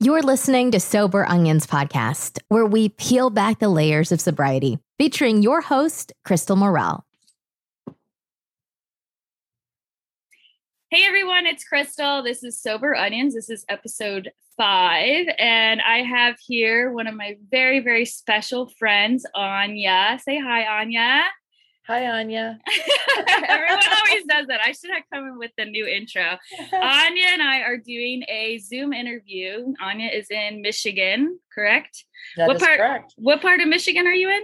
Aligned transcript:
You're 0.00 0.22
listening 0.22 0.70
to 0.70 0.78
Sober 0.78 1.28
Onions 1.28 1.66
podcast, 1.66 2.38
where 2.46 2.64
we 2.64 2.90
peel 2.90 3.30
back 3.30 3.58
the 3.58 3.68
layers 3.68 4.12
of 4.12 4.20
sobriety, 4.20 4.78
featuring 4.96 5.42
your 5.42 5.60
host, 5.60 6.12
Crystal 6.24 6.54
Morel. 6.54 7.04
Hey 10.88 11.04
everyone, 11.04 11.46
it's 11.46 11.64
Crystal. 11.64 12.22
This 12.22 12.44
is 12.44 12.62
Sober 12.62 12.94
Onions. 12.94 13.34
This 13.34 13.50
is 13.50 13.64
episode 13.68 14.30
five, 14.56 15.26
and 15.36 15.80
I 15.80 16.04
have 16.04 16.36
here 16.46 16.92
one 16.92 17.08
of 17.08 17.16
my 17.16 17.36
very, 17.50 17.80
very 17.80 18.04
special 18.04 18.68
friends, 18.78 19.26
Anja. 19.34 20.20
Say 20.20 20.38
hi, 20.38 20.62
Anja. 20.62 21.24
Hi, 21.88 22.02
Anja. 22.02 22.58
Everyone 23.48 23.82
always 23.96 24.24
does 24.26 24.46
that. 24.48 24.60
I 24.62 24.72
should 24.72 24.90
have 24.90 25.04
come 25.10 25.26
in 25.26 25.38
with 25.38 25.52
the 25.56 25.64
new 25.64 25.86
intro. 25.86 26.20
Anja 26.74 27.24
and 27.32 27.42
I 27.42 27.62
are 27.62 27.78
doing 27.78 28.24
a 28.28 28.58
Zoom 28.58 28.92
interview. 28.92 29.72
Anja 29.82 30.14
is 30.14 30.30
in 30.30 30.60
Michigan, 30.60 31.38
correct? 31.50 32.04
That 32.36 32.46
what 32.46 32.56
is 32.56 32.62
part? 32.62 32.78
correct. 32.78 33.14
What 33.16 33.40
part 33.40 33.62
of 33.62 33.68
Michigan 33.68 34.06
are 34.06 34.12
you 34.12 34.28
in? 34.28 34.42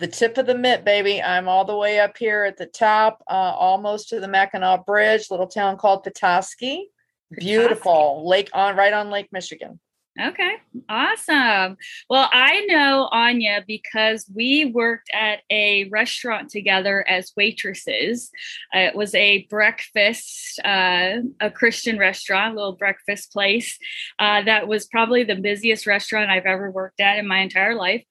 The 0.00 0.08
tip 0.08 0.36
of 0.38 0.46
the 0.46 0.56
mitt, 0.56 0.84
baby. 0.84 1.22
I'm 1.22 1.46
all 1.46 1.64
the 1.64 1.76
way 1.76 2.00
up 2.00 2.18
here 2.18 2.42
at 2.42 2.56
the 2.56 2.66
top, 2.66 3.22
uh, 3.30 3.32
almost 3.32 4.08
to 4.08 4.18
the 4.18 4.26
Mackinac 4.26 4.84
Bridge, 4.84 5.30
little 5.30 5.46
town 5.46 5.76
called 5.76 6.02
Petoskey. 6.02 6.88
Beautiful 7.30 8.28
lake 8.28 8.50
on 8.52 8.74
right 8.74 8.92
on 8.92 9.08
Lake 9.08 9.28
Michigan. 9.30 9.78
Okay, 10.20 10.56
awesome. 10.90 11.78
Well, 12.10 12.28
I 12.30 12.66
know 12.66 13.08
Anya 13.10 13.64
because 13.66 14.26
we 14.34 14.66
worked 14.66 15.08
at 15.14 15.38
a 15.48 15.84
restaurant 15.84 16.50
together 16.50 17.02
as 17.08 17.32
waitresses. 17.34 18.30
Uh, 18.76 18.80
it 18.80 18.94
was 18.94 19.14
a 19.14 19.46
breakfast, 19.48 20.60
uh, 20.66 21.20
a 21.40 21.50
Christian 21.50 21.98
restaurant, 21.98 22.52
a 22.52 22.56
little 22.56 22.76
breakfast 22.76 23.32
place. 23.32 23.78
Uh, 24.18 24.42
that 24.42 24.68
was 24.68 24.86
probably 24.86 25.24
the 25.24 25.34
busiest 25.36 25.86
restaurant 25.86 26.30
I've 26.30 26.44
ever 26.44 26.70
worked 26.70 27.00
at 27.00 27.18
in 27.18 27.26
my 27.26 27.38
entire 27.38 27.74
life. 27.74 28.04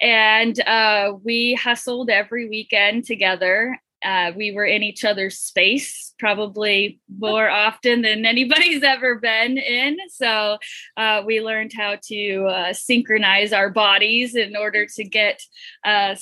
And 0.00 0.58
uh, 0.60 1.14
we 1.24 1.54
hustled 1.54 2.08
every 2.08 2.48
weekend 2.48 3.04
together 3.04 3.80
uh, 4.04 4.32
we 4.36 4.52
were 4.52 4.64
in 4.64 4.82
each 4.82 5.04
other's 5.04 5.38
space 5.38 6.14
probably 6.18 7.00
more 7.18 7.48
often 7.66 8.02
than 8.02 8.26
anybody's 8.26 8.82
ever 8.82 9.16
been 9.16 9.58
in. 9.58 9.96
So 10.10 10.58
uh, 10.96 11.22
we 11.24 11.40
learned 11.40 11.72
how 11.76 11.96
to 12.04 12.44
uh, 12.46 12.72
synchronize 12.72 13.52
our 13.52 13.70
bodies 13.70 14.34
in 14.34 14.56
order 14.56 14.86
to 14.86 15.04
get 15.04 15.40
uh, 15.84 16.14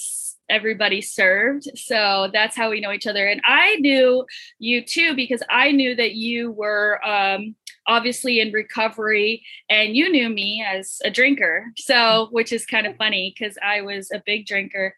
everybody 0.48 1.00
served. 1.00 1.64
So 1.74 2.30
that's 2.32 2.56
how 2.56 2.70
we 2.70 2.80
know 2.80 2.92
each 2.92 3.06
other. 3.06 3.26
And 3.26 3.40
I 3.44 3.76
knew 3.76 4.24
you 4.58 4.84
too 4.84 5.14
because 5.14 5.42
I 5.50 5.72
knew 5.72 5.94
that 5.94 6.14
you 6.14 6.52
were. 6.52 7.00
Um, 7.04 7.56
obviously 7.88 8.40
in 8.40 8.52
recovery 8.52 9.44
and 9.70 9.94
you 9.94 10.10
knew 10.10 10.28
me 10.28 10.64
as 10.66 11.00
a 11.04 11.10
drinker 11.10 11.72
so 11.76 12.26
which 12.32 12.52
is 12.52 12.66
kind 12.66 12.84
of 12.84 12.96
funny 12.96 13.32
because 13.32 13.56
i 13.62 13.80
was 13.80 14.10
a 14.10 14.22
big 14.26 14.44
drinker 14.44 14.92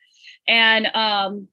and 0.46 0.86
um 0.94 1.48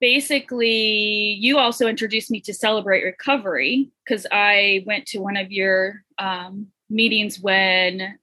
basically 0.00 1.38
you 1.40 1.58
also 1.58 1.86
introduced 1.86 2.30
me 2.30 2.40
to 2.40 2.54
celebrate 2.54 3.04
recovery 3.04 3.90
because 4.04 4.26
i 4.32 4.82
went 4.86 5.06
to 5.06 5.18
one 5.18 5.36
of 5.36 5.50
your 5.50 6.02
um, 6.18 6.68
meetings 6.90 7.40
when 7.40 8.18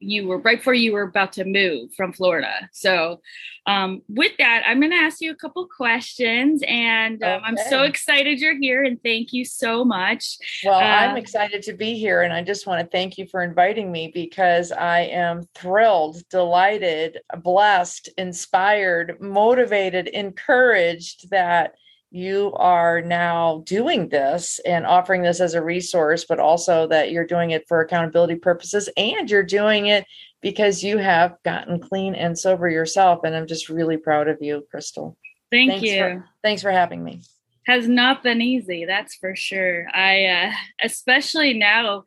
you 0.00 0.26
were 0.26 0.38
right 0.38 0.58
before 0.58 0.74
you 0.74 0.92
were 0.92 1.02
about 1.02 1.32
to 1.34 1.44
move 1.44 1.94
from 1.94 2.12
Florida. 2.12 2.68
So, 2.72 3.20
um, 3.66 4.02
with 4.08 4.32
that, 4.38 4.62
I'm 4.66 4.80
going 4.80 4.90
to 4.90 4.96
ask 4.96 5.20
you 5.20 5.30
a 5.30 5.36
couple 5.36 5.66
questions, 5.68 6.62
and 6.66 7.22
um, 7.22 7.30
okay. 7.30 7.44
I'm 7.44 7.56
so 7.68 7.82
excited 7.82 8.40
you're 8.40 8.58
here, 8.58 8.82
and 8.82 9.00
thank 9.02 9.32
you 9.32 9.44
so 9.44 9.84
much. 9.84 10.38
Well, 10.64 10.74
uh, 10.74 10.82
I'm 10.82 11.16
excited 11.16 11.62
to 11.64 11.74
be 11.74 11.98
here, 11.98 12.22
and 12.22 12.32
I 12.32 12.42
just 12.42 12.66
want 12.66 12.80
to 12.80 12.90
thank 12.90 13.18
you 13.18 13.26
for 13.26 13.42
inviting 13.42 13.92
me 13.92 14.10
because 14.12 14.72
I 14.72 15.00
am 15.00 15.42
thrilled, 15.54 16.26
delighted, 16.30 17.18
blessed, 17.42 18.08
inspired, 18.16 19.20
motivated, 19.20 20.08
encouraged 20.08 21.30
that 21.30 21.74
you 22.10 22.52
are 22.56 23.00
now 23.00 23.62
doing 23.66 24.08
this 24.08 24.58
and 24.66 24.84
offering 24.84 25.22
this 25.22 25.40
as 25.40 25.54
a 25.54 25.62
resource, 25.62 26.24
but 26.28 26.40
also 26.40 26.88
that 26.88 27.12
you're 27.12 27.26
doing 27.26 27.50
it 27.52 27.66
for 27.68 27.80
accountability 27.80 28.34
purposes 28.34 28.88
and 28.96 29.30
you're 29.30 29.44
doing 29.44 29.86
it 29.86 30.04
because 30.42 30.82
you 30.82 30.98
have 30.98 31.36
gotten 31.44 31.78
clean 31.78 32.14
and 32.14 32.38
sober 32.38 32.68
yourself. 32.68 33.20
And 33.24 33.36
I'm 33.36 33.46
just 33.46 33.68
really 33.68 33.96
proud 33.96 34.28
of 34.28 34.38
you, 34.40 34.66
Crystal. 34.70 35.16
Thank 35.50 35.70
thanks 35.70 35.86
you. 35.86 35.98
For, 35.98 36.24
thanks 36.42 36.62
for 36.62 36.70
having 36.70 37.04
me. 37.04 37.22
Has 37.66 37.86
not 37.86 38.22
been 38.24 38.40
easy, 38.40 38.84
that's 38.86 39.14
for 39.14 39.36
sure. 39.36 39.86
I, 39.94 40.24
uh, 40.24 40.50
especially 40.82 41.54
now 41.54 42.04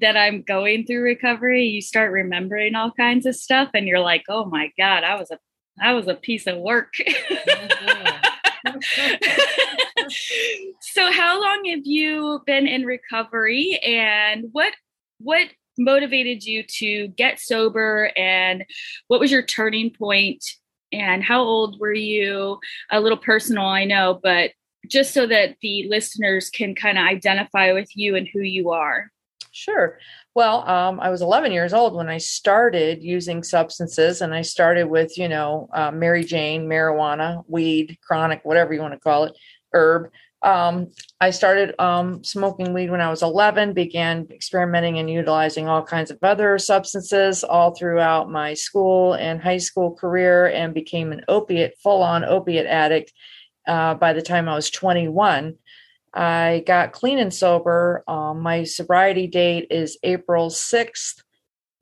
that 0.00 0.16
I'm 0.16 0.42
going 0.42 0.86
through 0.86 1.02
recovery, 1.02 1.66
you 1.66 1.82
start 1.82 2.10
remembering 2.10 2.74
all 2.74 2.90
kinds 2.90 3.26
of 3.26 3.36
stuff, 3.36 3.68
and 3.74 3.86
you're 3.86 4.00
like, 4.00 4.24
"Oh 4.28 4.46
my 4.46 4.72
god, 4.78 5.04
I 5.04 5.14
was 5.16 5.30
a, 5.30 5.38
I 5.80 5.92
was 5.92 6.08
a 6.08 6.14
piece 6.14 6.46
of 6.46 6.56
work." 6.56 6.94
So 10.80 11.10
how 11.10 11.40
long 11.40 11.64
have 11.66 11.84
you 11.84 12.42
been 12.46 12.66
in 12.66 12.84
recovery 12.84 13.78
and 13.84 14.46
what 14.52 14.72
what 15.18 15.48
motivated 15.76 16.44
you 16.44 16.62
to 16.78 17.08
get 17.08 17.40
sober 17.40 18.10
and 18.16 18.64
what 19.08 19.18
was 19.20 19.32
your 19.32 19.42
turning 19.42 19.90
point? 19.90 20.44
And 20.92 21.24
how 21.24 21.42
old 21.42 21.80
were 21.80 21.92
you? 21.92 22.58
A 22.90 23.00
little 23.00 23.18
personal 23.18 23.66
i 23.66 23.84
know 23.84 24.20
but 24.22 24.52
just 24.88 25.14
so 25.14 25.26
that 25.26 25.56
the 25.62 25.86
listeners 25.88 26.50
can 26.50 26.74
kind 26.74 26.98
of 26.98 27.04
identify 27.04 27.72
with 27.72 27.88
you 27.94 28.16
and 28.16 28.28
who 28.32 28.40
you 28.40 28.70
are. 28.70 29.10
Sure. 29.52 29.98
Well, 30.34 30.68
um, 30.68 30.98
I 30.98 31.10
was 31.10 31.22
11 31.22 31.52
years 31.52 31.72
old 31.72 31.94
when 31.94 32.08
I 32.08 32.18
started 32.18 33.04
using 33.04 33.44
substances, 33.44 34.20
and 34.20 34.34
I 34.34 34.42
started 34.42 34.86
with, 34.88 35.16
you 35.16 35.28
know, 35.28 35.68
uh, 35.72 35.92
Mary 35.92 36.24
Jane, 36.24 36.66
marijuana, 36.66 37.44
weed, 37.46 37.98
chronic, 38.02 38.40
whatever 38.42 38.74
you 38.74 38.80
want 38.80 38.94
to 38.94 39.00
call 39.00 39.24
it, 39.24 39.36
herb. 39.72 40.10
Um, 40.42 40.88
I 41.20 41.30
started 41.30 41.80
um, 41.80 42.24
smoking 42.24 42.74
weed 42.74 42.90
when 42.90 43.00
I 43.00 43.10
was 43.10 43.22
11, 43.22 43.74
began 43.74 44.26
experimenting 44.30 44.98
and 44.98 45.08
utilizing 45.08 45.68
all 45.68 45.84
kinds 45.84 46.10
of 46.10 46.18
other 46.20 46.58
substances 46.58 47.44
all 47.44 47.72
throughout 47.72 48.28
my 48.28 48.54
school 48.54 49.14
and 49.14 49.40
high 49.40 49.58
school 49.58 49.94
career, 49.94 50.48
and 50.48 50.74
became 50.74 51.12
an 51.12 51.24
opiate, 51.28 51.78
full 51.80 52.02
on 52.02 52.24
opiate 52.24 52.66
addict 52.66 53.12
uh, 53.68 53.94
by 53.94 54.12
the 54.12 54.22
time 54.22 54.48
I 54.48 54.56
was 54.56 54.68
21. 54.68 55.54
I 56.14 56.62
got 56.66 56.92
clean 56.92 57.18
and 57.18 57.34
sober. 57.34 58.04
Um, 58.06 58.40
my 58.40 58.62
sobriety 58.64 59.26
date 59.26 59.66
is 59.70 59.98
April 60.02 60.48
6th. 60.48 61.22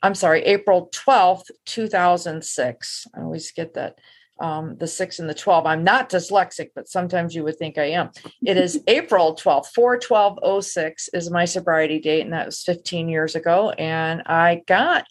I'm 0.02 0.14
sorry, 0.14 0.42
April 0.42 0.90
12th, 0.92 1.50
2006. 1.66 3.06
I 3.14 3.20
always 3.20 3.52
get 3.52 3.74
that. 3.74 3.98
Um, 4.40 4.76
the 4.78 4.88
6 4.88 5.20
and 5.20 5.28
the 5.28 5.34
12. 5.34 5.66
I'm 5.66 5.84
not 5.84 6.10
dyslexic, 6.10 6.70
but 6.74 6.88
sometimes 6.88 7.32
you 7.32 7.44
would 7.44 7.58
think 7.58 7.78
I 7.78 7.90
am. 7.90 8.10
It 8.44 8.56
is 8.56 8.82
April 8.88 9.36
12th, 9.36 9.66
41206 9.72 11.10
is 11.12 11.30
my 11.30 11.44
sobriety 11.44 12.00
date, 12.00 12.22
and 12.22 12.32
that 12.32 12.46
was 12.46 12.62
15 12.62 13.08
years 13.08 13.36
ago. 13.36 13.70
And 13.70 14.22
I 14.26 14.62
got 14.66 15.06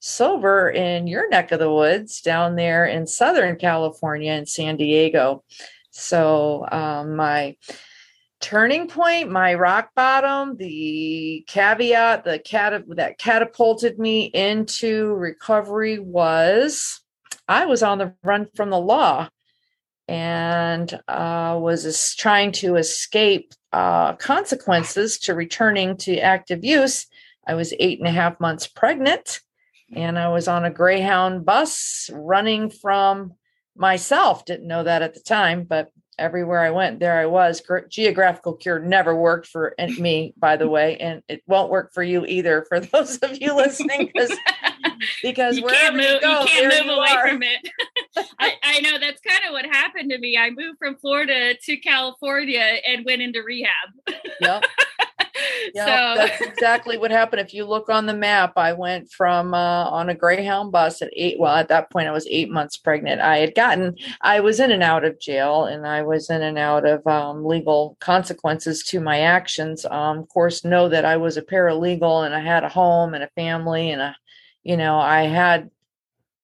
sober 0.00 0.68
in 0.68 1.06
your 1.06 1.28
neck 1.28 1.52
of 1.52 1.60
the 1.60 1.72
woods 1.72 2.22
down 2.22 2.56
there 2.56 2.86
in 2.86 3.06
Southern 3.06 3.54
California 3.54 4.32
in 4.32 4.46
San 4.46 4.76
Diego. 4.76 5.44
So 5.92 6.66
um, 6.72 7.14
my 7.14 7.56
turning 8.42 8.88
point, 8.88 9.30
my 9.30 9.54
rock 9.54 9.90
bottom, 9.94 10.56
the 10.56 11.44
caveat, 11.48 12.24
the 12.24 12.38
cat 12.38 12.82
that 12.88 13.18
catapulted 13.18 13.98
me 13.98 14.24
into 14.24 15.14
recovery 15.14 15.98
was 15.98 17.00
I 17.48 17.66
was 17.66 17.82
on 17.82 17.98
the 17.98 18.14
run 18.22 18.48
from 18.54 18.70
the 18.70 18.78
law 18.78 19.28
and 20.08 20.92
uh, 21.08 21.56
was 21.60 22.14
trying 22.16 22.52
to 22.52 22.76
escape 22.76 23.54
uh, 23.72 24.14
consequences 24.14 25.18
to 25.20 25.34
returning 25.34 25.96
to 25.98 26.18
active 26.18 26.64
use. 26.64 27.06
I 27.46 27.54
was 27.54 27.72
eight 27.78 27.98
and 27.98 28.08
a 28.08 28.12
half 28.12 28.38
months 28.40 28.66
pregnant 28.66 29.40
and 29.94 30.18
I 30.18 30.28
was 30.28 30.48
on 30.48 30.64
a 30.64 30.70
Greyhound 30.70 31.44
bus 31.44 32.10
running 32.12 32.70
from 32.70 33.34
myself. 33.76 34.44
Didn't 34.44 34.68
know 34.68 34.84
that 34.84 35.02
at 35.02 35.14
the 35.14 35.20
time, 35.20 35.64
but 35.64 35.90
everywhere 36.18 36.60
I 36.60 36.70
went, 36.70 37.00
there 37.00 37.18
I 37.18 37.26
was. 37.26 37.62
Geographical 37.88 38.54
cure 38.54 38.78
never 38.78 39.14
worked 39.14 39.46
for 39.46 39.74
me, 39.98 40.34
by 40.36 40.56
the 40.56 40.68
way, 40.68 40.96
and 40.98 41.22
it 41.28 41.42
won't 41.46 41.70
work 41.70 41.92
for 41.92 42.02
you 42.02 42.24
either. 42.26 42.64
For 42.68 42.80
those 42.92 43.18
of 43.18 43.40
you 43.40 43.54
listening, 43.54 44.10
because 44.12 44.36
because 45.22 45.56
you 45.56 45.64
wherever 45.64 45.80
can't 45.82 45.96
move, 45.96 46.04
you 46.04 46.20
go, 46.20 46.40
you 46.40 46.46
can't 46.46 46.86
move 46.86 46.86
you 46.86 46.92
away 46.92 47.08
are. 47.10 47.28
from 47.28 47.42
it. 47.42 47.68
I, 48.38 48.52
I 48.62 48.80
know 48.80 48.98
that's 48.98 49.20
kind 49.20 49.44
of 49.46 49.52
what 49.52 49.64
happened 49.66 50.10
to 50.10 50.18
me. 50.18 50.36
I 50.36 50.50
moved 50.50 50.78
from 50.78 50.96
Florida 50.96 51.54
to 51.54 51.76
California 51.78 52.78
and 52.86 53.04
went 53.04 53.22
into 53.22 53.42
rehab. 53.42 53.70
Yep. 54.40 54.64
Yeah, 55.74 56.14
so 56.14 56.20
that's 56.20 56.40
exactly 56.42 56.98
what 56.98 57.10
happened. 57.10 57.40
If 57.40 57.54
you 57.54 57.64
look 57.64 57.88
on 57.88 58.04
the 58.04 58.14
map, 58.14 58.54
I 58.56 58.72
went 58.74 59.10
from 59.10 59.54
uh, 59.54 59.84
on 59.84 60.10
a 60.10 60.14
Greyhound 60.14 60.70
bus 60.70 61.00
at 61.00 61.10
eight. 61.16 61.38
Well, 61.38 61.54
at 61.54 61.68
that 61.68 61.90
point, 61.90 62.08
I 62.08 62.12
was 62.12 62.26
eight 62.28 62.50
months 62.50 62.76
pregnant. 62.76 63.22
I 63.22 63.38
had 63.38 63.54
gotten, 63.54 63.96
I 64.20 64.40
was 64.40 64.60
in 64.60 64.70
and 64.70 64.82
out 64.82 65.04
of 65.04 65.18
jail, 65.20 65.64
and 65.64 65.86
I 65.86 66.02
was 66.02 66.28
in 66.28 66.42
and 66.42 66.58
out 66.58 66.84
of 66.84 67.06
um, 67.06 67.44
legal 67.44 67.96
consequences 68.00 68.82
to 68.84 69.00
my 69.00 69.20
actions. 69.20 69.86
Um, 69.86 70.18
of 70.18 70.28
course, 70.28 70.64
know 70.64 70.88
that 70.90 71.04
I 71.06 71.16
was 71.16 71.36
a 71.36 71.42
paralegal, 71.42 72.26
and 72.26 72.34
I 72.34 72.40
had 72.40 72.64
a 72.64 72.68
home 72.68 73.14
and 73.14 73.24
a 73.24 73.30
family, 73.34 73.90
and 73.90 74.02
a, 74.02 74.16
you 74.62 74.76
know, 74.76 74.98
I 74.98 75.22
had 75.22 75.70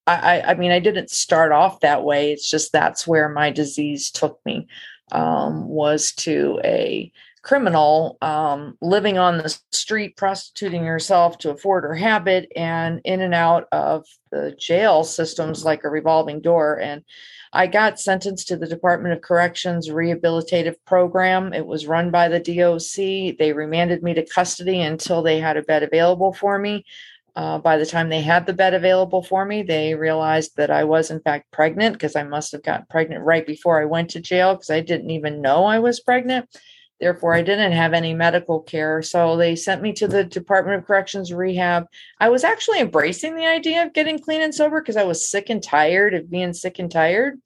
I, 0.07 0.41
I, 0.41 0.53
mean, 0.55 0.71
I 0.71 0.79
didn't 0.79 1.11
start 1.11 1.51
off 1.51 1.81
that 1.81 2.03
way. 2.03 2.31
It's 2.31 2.49
just 2.49 2.71
that's 2.71 3.05
where 3.05 3.29
my 3.29 3.51
disease 3.51 4.09
took 4.09 4.39
me, 4.45 4.67
um, 5.11 5.67
was 5.67 6.13
to 6.13 6.59
a 6.63 7.11
criminal 7.49 8.15
um, 8.21 8.77
living 8.79 9.17
on 9.17 9.39
the 9.39 9.59
street, 9.71 10.15
prostituting 10.15 10.83
herself 10.83 11.35
to 11.35 11.49
afford 11.49 11.83
her 11.83 11.95
habit, 11.95 12.47
and 12.55 13.01
in 13.05 13.21
and 13.21 13.33
out 13.33 13.67
of 13.71 14.05
the 14.29 14.55
jail 14.59 15.03
systems 15.03 15.65
like 15.65 15.83
a 15.83 15.89
revolving 15.89 16.41
door. 16.41 16.79
And 16.79 17.03
I 17.51 17.65
got 17.65 17.99
sentenced 17.99 18.49
to 18.49 18.55
the 18.55 18.67
Department 18.67 19.15
of 19.15 19.23
Corrections 19.23 19.89
rehabilitative 19.89 20.75
program. 20.85 21.51
It 21.51 21.65
was 21.65 21.87
run 21.87 22.11
by 22.11 22.27
the 22.27 22.39
DOC. 22.39 23.39
They 23.39 23.51
remanded 23.51 24.03
me 24.03 24.13
to 24.13 24.27
custody 24.27 24.81
until 24.81 25.23
they 25.23 25.39
had 25.39 25.57
a 25.57 25.63
bed 25.63 25.81
available 25.81 26.33
for 26.33 26.59
me. 26.59 26.85
Uh, 27.35 27.57
by 27.57 27.77
the 27.77 27.85
time 27.87 28.09
they 28.09 28.21
had 28.21 28.45
the 28.45 28.53
bed 28.53 28.75
available 28.75 29.23
for 29.23 29.43
me, 29.43 29.63
they 29.63 29.95
realized 29.95 30.55
that 30.57 30.69
I 30.69 30.83
was, 30.83 31.09
in 31.09 31.19
fact, 31.21 31.49
pregnant 31.49 31.93
because 31.93 32.15
I 32.15 32.21
must 32.21 32.51
have 32.51 32.61
gotten 32.61 32.85
pregnant 32.91 33.25
right 33.25 33.47
before 33.47 33.81
I 33.81 33.85
went 33.85 34.11
to 34.11 34.19
jail 34.19 34.53
because 34.53 34.69
I 34.69 34.81
didn't 34.81 35.09
even 35.09 35.41
know 35.41 35.65
I 35.65 35.79
was 35.79 35.99
pregnant. 35.99 36.47
Therefore, 36.99 37.33
I 37.33 37.41
didn't 37.41 37.71
have 37.71 37.93
any 37.93 38.13
medical 38.13 38.59
care. 38.59 39.01
So 39.01 39.37
they 39.37 39.55
sent 39.55 39.81
me 39.81 39.93
to 39.93 40.07
the 40.07 40.23
Department 40.23 40.79
of 40.79 40.85
Corrections 40.85 41.31
rehab. 41.31 41.87
I 42.19 42.29
was 42.29 42.43
actually 42.43 42.79
embracing 42.79 43.35
the 43.35 43.45
idea 43.45 43.83
of 43.83 43.93
getting 43.93 44.19
clean 44.19 44.41
and 44.41 44.53
sober 44.53 44.81
because 44.81 44.97
I 44.97 45.05
was 45.05 45.29
sick 45.29 45.49
and 45.49 45.63
tired 45.63 46.13
of 46.13 46.29
being 46.29 46.53
sick 46.53 46.77
and 46.77 46.91
tired. 46.91 47.39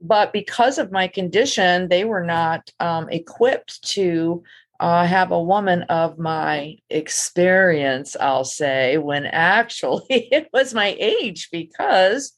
But 0.00 0.32
because 0.32 0.78
of 0.78 0.92
my 0.92 1.08
condition, 1.08 1.88
they 1.88 2.04
were 2.04 2.24
not 2.24 2.70
um, 2.80 3.08
equipped 3.10 3.82
to 3.90 4.42
uh, 4.78 5.04
have 5.04 5.30
a 5.30 5.42
woman 5.42 5.82
of 5.84 6.18
my 6.18 6.78
experience, 6.88 8.16
I'll 8.18 8.44
say, 8.44 8.96
when 8.96 9.26
actually 9.26 10.04
it 10.08 10.48
was 10.52 10.72
my 10.72 10.96
age 10.98 11.50
because 11.52 12.32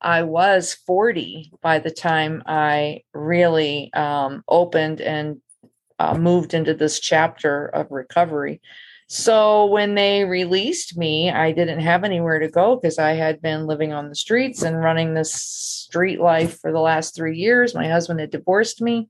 I 0.00 0.24
was 0.24 0.74
40 0.86 1.52
by 1.62 1.78
the 1.78 1.90
time 1.90 2.42
I 2.44 3.02
really 3.14 3.90
um, 3.94 4.44
opened 4.46 5.00
and 5.00 5.40
uh, 5.98 6.16
moved 6.16 6.54
into 6.54 6.74
this 6.74 7.00
chapter 7.00 7.66
of 7.66 7.90
recovery. 7.90 8.60
So 9.08 9.66
when 9.66 9.94
they 9.94 10.24
released 10.24 10.96
me, 10.96 11.30
I 11.30 11.52
didn't 11.52 11.78
have 11.80 12.02
anywhere 12.02 12.40
to 12.40 12.48
go 12.48 12.76
because 12.76 12.98
I 12.98 13.12
had 13.12 13.40
been 13.40 13.66
living 13.66 13.92
on 13.92 14.08
the 14.08 14.16
streets 14.16 14.62
and 14.62 14.80
running 14.80 15.14
this 15.14 15.32
street 15.32 16.20
life 16.20 16.58
for 16.60 16.72
the 16.72 16.80
last 16.80 17.14
three 17.14 17.36
years. 17.36 17.74
My 17.74 17.88
husband 17.88 18.18
had 18.18 18.30
divorced 18.30 18.82
me. 18.82 19.08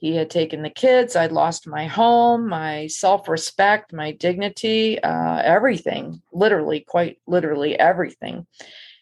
He 0.00 0.16
had 0.16 0.30
taken 0.30 0.62
the 0.62 0.70
kids. 0.70 1.14
I'd 1.14 1.30
lost 1.30 1.68
my 1.68 1.86
home, 1.86 2.48
my 2.48 2.88
self 2.88 3.28
respect, 3.28 3.92
my 3.92 4.10
dignity, 4.10 5.00
uh, 5.00 5.40
everything, 5.44 6.20
literally, 6.32 6.80
quite 6.80 7.18
literally 7.28 7.78
everything. 7.78 8.48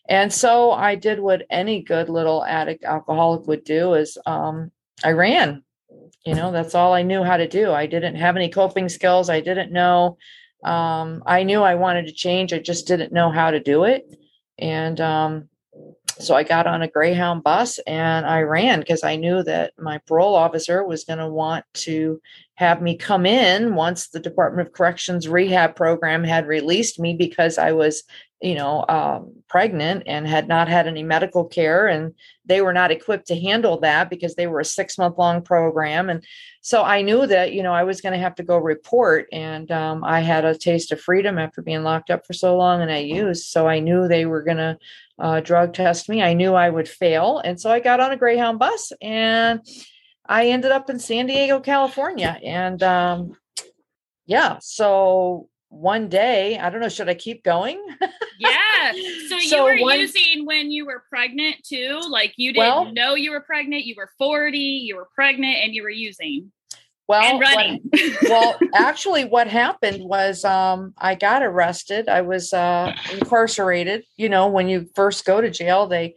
And 0.07 0.31
so 0.31 0.73
I 0.73 0.97
did 0.97 1.19
what 1.19 1.47
any 1.49 1.83
good 1.83 2.11
little 2.11 2.45
addict 2.45 2.85
alcoholic 2.85 3.47
would 3.47 3.65
do 3.65 3.95
is 3.95 4.19
um, 4.27 4.71
I 5.03 5.13
ran. 5.13 5.63
You 6.25 6.35
know, 6.35 6.53
that's 6.53 6.75
all 6.75 6.93
I 6.93 7.03
knew 7.03 7.23
how 7.23 7.37
to 7.37 7.49
do. 7.49 7.73
I 7.73 7.87
didn't 7.87 8.17
have 8.17 8.37
any 8.37 8.51
coping 8.51 8.89
skills. 8.89 9.31
I 9.31 9.41
didn't 9.41 9.73
know. 9.73 10.19
Um, 10.63 11.23
I 11.25 11.43
knew 11.45 11.63
I 11.63 11.77
wanted 11.77 12.07
to 12.07 12.13
change. 12.13 12.53
I 12.53 12.59
just 12.59 12.87
didn't 12.87 13.13
know 13.13 13.31
how 13.31 13.51
to 13.51 13.61
do 13.61 13.85
it. 13.85 14.05
And 14.59 15.01
um, 15.01 15.49
so 16.19 16.35
I 16.35 16.43
got 16.43 16.67
on 16.67 16.83
a 16.83 16.89
Greyhound 16.89 17.43
bus 17.43 17.79
and 17.87 18.27
I 18.27 18.43
ran 18.43 18.81
because 18.81 19.03
I 19.03 19.17
knew 19.17 19.43
that 19.45 19.73
my 19.79 19.99
parole 20.07 20.35
officer 20.35 20.85
was 20.85 21.05
going 21.05 21.19
to 21.19 21.29
want 21.29 21.65
to 21.75 22.21
have 22.57 22.83
me 22.83 22.97
come 22.97 23.25
in 23.25 23.75
once 23.75 24.09
the 24.09 24.21
Department 24.21 24.69
of 24.69 24.75
Corrections 24.75 25.29
rehab 25.29 25.77
program 25.77 26.23
had 26.23 26.47
released 26.47 27.01
me 27.01 27.15
because 27.15 27.57
I 27.57 27.73
was, 27.73 28.03
you 28.41 28.55
know, 28.55 28.85
um, 28.89 29.33
pregnant 29.49 30.05
and 30.07 30.27
had 30.27 30.49
not 30.49 30.69
had 30.69 30.87
any 30.87 31.03
medical 31.03 31.45
care. 31.45 31.87
And 31.87 32.15
they 32.47 32.63
were 32.63 32.73
not 32.73 32.91
equipped 32.91 33.27
to 33.27 33.39
handle 33.39 33.79
that 33.81 34.09
because 34.09 34.35
they 34.35 34.47
were 34.47 34.61
a 34.61 34.65
six 34.65 34.97
month 34.97 35.19
long 35.19 35.43
program. 35.43 36.09
And 36.09 36.25
so 36.63 36.83
I 36.83 37.03
knew 37.03 37.27
that, 37.27 37.53
you 37.53 37.63
know, 37.63 37.75
I 37.75 37.85
was 37.85 38.01
going 38.01 38.15
to 38.15 38.19
have 38.19 38.35
to 38.37 38.43
go 38.43 38.57
report. 38.57 39.27
And 39.31 39.71
um, 39.71 40.03
I 40.05 40.21
had 40.21 40.47
a 40.47 40.57
taste 40.57 40.91
of 40.91 41.01
freedom 41.01 41.39
after 41.39 41.61
being 41.61 41.83
locked 41.83 42.11
up 42.11 42.27
for 42.27 42.33
so 42.33 42.57
long 42.57 42.81
and 42.81 42.91
I 42.91 42.99
used. 42.99 43.45
So 43.45 43.69
I 43.69 43.81
knew 43.81 44.09
they 44.09 44.25
were 44.25 44.43
going 44.43 44.57
to 44.57 44.79
uh, 45.19 45.41
drug 45.41 45.75
test 45.75 46.09
me. 46.09 46.23
I 46.23 46.33
knew 46.33 46.55
I 46.55 46.71
would 46.71 46.89
fail. 46.89 47.43
And 47.45 47.61
so 47.61 47.71
I 47.71 47.81
got 47.81 48.01
on 48.01 48.13
a 48.13 48.17
Greyhound 48.17 48.59
bus 48.59 48.91
and 49.03 49.61
I 50.25 50.47
ended 50.47 50.73
up 50.73 50.89
in 50.89 50.99
San 50.99 51.27
Diego, 51.27 51.61
California. 51.61 52.39
And 52.43 52.83
um, 52.83 53.37
yeah, 54.25 54.59
so 54.63 55.50
one 55.71 56.09
day, 56.09 56.59
I 56.59 56.69
don't 56.69 56.81
know, 56.81 56.89
should 56.89 57.09
I 57.09 57.15
keep 57.15 57.45
going? 57.45 57.81
yeah. 58.39 58.93
So, 59.29 59.39
so 59.49 59.57
you 59.57 59.63
were 59.65 59.79
one, 59.79 60.01
using 60.01 60.45
when 60.45 60.71
you 60.71 60.85
were 60.85 61.05
pregnant 61.09 61.57
too? 61.65 62.01
Like 62.09 62.35
you 62.37 62.53
didn't 62.53 62.67
well, 62.67 62.93
know 62.93 63.15
you 63.15 63.31
were 63.31 63.41
pregnant, 63.41 63.85
you 63.85 63.95
were 63.97 64.11
40, 64.19 64.59
you 64.59 64.97
were 64.97 65.09
pregnant, 65.15 65.59
and 65.63 65.75
you 65.75 65.83
were 65.83 65.91
using. 65.91 66.53
Well, 67.11 67.41
what, 67.41 67.81
well, 68.29 68.57
actually, 68.73 69.25
what 69.25 69.49
happened 69.49 70.05
was 70.05 70.45
um, 70.45 70.95
I 70.97 71.17
got 71.17 71.43
arrested. 71.43 72.09
I 72.09 72.21
was 72.21 72.53
uh, 72.53 72.95
incarcerated. 73.13 74.05
You 74.17 74.29
know, 74.29 74.47
when 74.47 74.69
you 74.69 74.89
first 74.95 75.25
go 75.25 75.41
to 75.41 75.51
jail, 75.51 75.89
they 75.89 76.15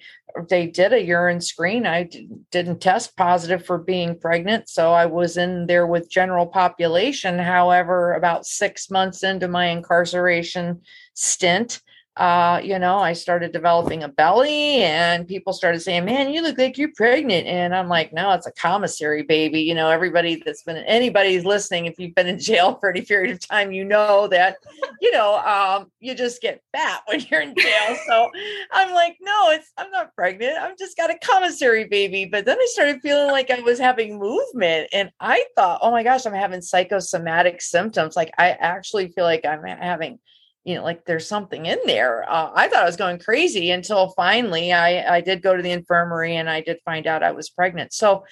they 0.49 0.67
did 0.67 0.93
a 0.93 1.01
urine 1.01 1.41
screen. 1.41 1.87
I 1.87 2.03
d- 2.03 2.29
didn't 2.51 2.79
test 2.79 3.17
positive 3.17 3.65
for 3.65 3.79
being 3.79 4.19
pregnant, 4.19 4.69
so 4.69 4.93
I 4.93 5.07
was 5.07 5.35
in 5.35 5.65
there 5.65 5.87
with 5.87 6.11
general 6.11 6.45
population. 6.45 7.39
However, 7.39 8.13
about 8.13 8.45
six 8.45 8.91
months 8.91 9.23
into 9.23 9.47
my 9.47 9.69
incarceration 9.69 10.81
stint, 11.15 11.81
uh, 12.15 12.61
you 12.63 12.77
know, 12.77 12.99
I 12.99 13.13
started 13.13 13.51
developing 13.51 14.03
a 14.03 14.07
belly 14.07 14.83
and 14.83 15.27
people 15.27 15.51
started 15.51 15.79
saying, 15.81 16.05
man, 16.05 16.31
you 16.31 16.43
look 16.43 16.59
like 16.59 16.77
you're 16.77 16.91
pregnant. 16.95 17.47
And 17.47 17.73
I'm 17.73 17.87
like, 17.87 18.13
no, 18.13 18.31
it's 18.33 18.45
a 18.45 18.51
commissary 18.51 19.23
baby. 19.23 19.61
You 19.61 19.73
know, 19.73 19.89
everybody 19.89 20.41
that's 20.45 20.61
been, 20.61 20.77
anybody's 20.77 21.43
listening, 21.43 21.87
if 21.87 21.97
you've 21.97 22.13
been 22.13 22.27
in 22.27 22.37
jail 22.53 22.75
for 22.75 22.91
any 22.91 23.01
period 23.01 23.31
of 23.31 23.39
time, 23.47 23.71
you 23.71 23.83
know 23.83 24.27
that, 24.27 24.57
you 25.01 25.11
know, 25.11 25.39
um, 25.39 25.91
you 26.01 26.13
just 26.13 26.39
get 26.39 26.61
fat 26.71 27.01
when 27.07 27.21
you're 27.29 27.41
in 27.41 27.55
jail. 27.55 27.97
So 28.05 28.29
I'm 28.71 28.93
like, 28.93 29.17
no, 29.21 29.51
it's, 29.51 29.71
I'm 29.77 29.89
not 29.89 30.13
pregnant. 30.13 30.57
I've 30.57 30.77
just 30.77 30.97
got 30.97 31.09
a 31.09 31.17
commissary 31.19 31.85
baby. 31.85 32.25
But 32.25 32.45
then 32.45 32.57
I 32.59 32.67
started 32.71 33.01
feeling 33.01 33.31
like 33.31 33.49
I 33.49 33.61
was 33.61 33.79
having 33.79 34.19
movement 34.19 34.89
and 34.93 35.09
I 35.19 35.45
thought, 35.55 35.79
oh 35.81 35.89
my 35.89 36.03
gosh, 36.03 36.25
I'm 36.25 36.33
having 36.33 36.61
psychosomatic 36.61 37.61
symptoms. 37.61 38.15
Like 38.15 38.31
I 38.37 38.51
actually 38.51 39.07
feel 39.07 39.23
like 39.23 39.45
I'm 39.45 39.63
having 39.63 40.19
you 40.63 40.75
know 40.75 40.83
like 40.83 41.05
there's 41.05 41.27
something 41.27 41.65
in 41.65 41.79
there. 41.85 42.29
Uh, 42.29 42.51
i 42.55 42.67
thought 42.67 42.83
i 42.83 42.85
was 42.85 42.95
going 42.95 43.19
crazy 43.19 43.71
until 43.71 44.09
finally 44.09 44.71
i 44.71 45.15
i 45.15 45.21
did 45.21 45.41
go 45.41 45.55
to 45.55 45.63
the 45.63 45.71
infirmary 45.71 46.35
and 46.35 46.49
i 46.49 46.61
did 46.61 46.77
find 46.85 47.07
out 47.07 47.23
i 47.23 47.31
was 47.31 47.49
pregnant. 47.49 47.93
So 47.93 48.23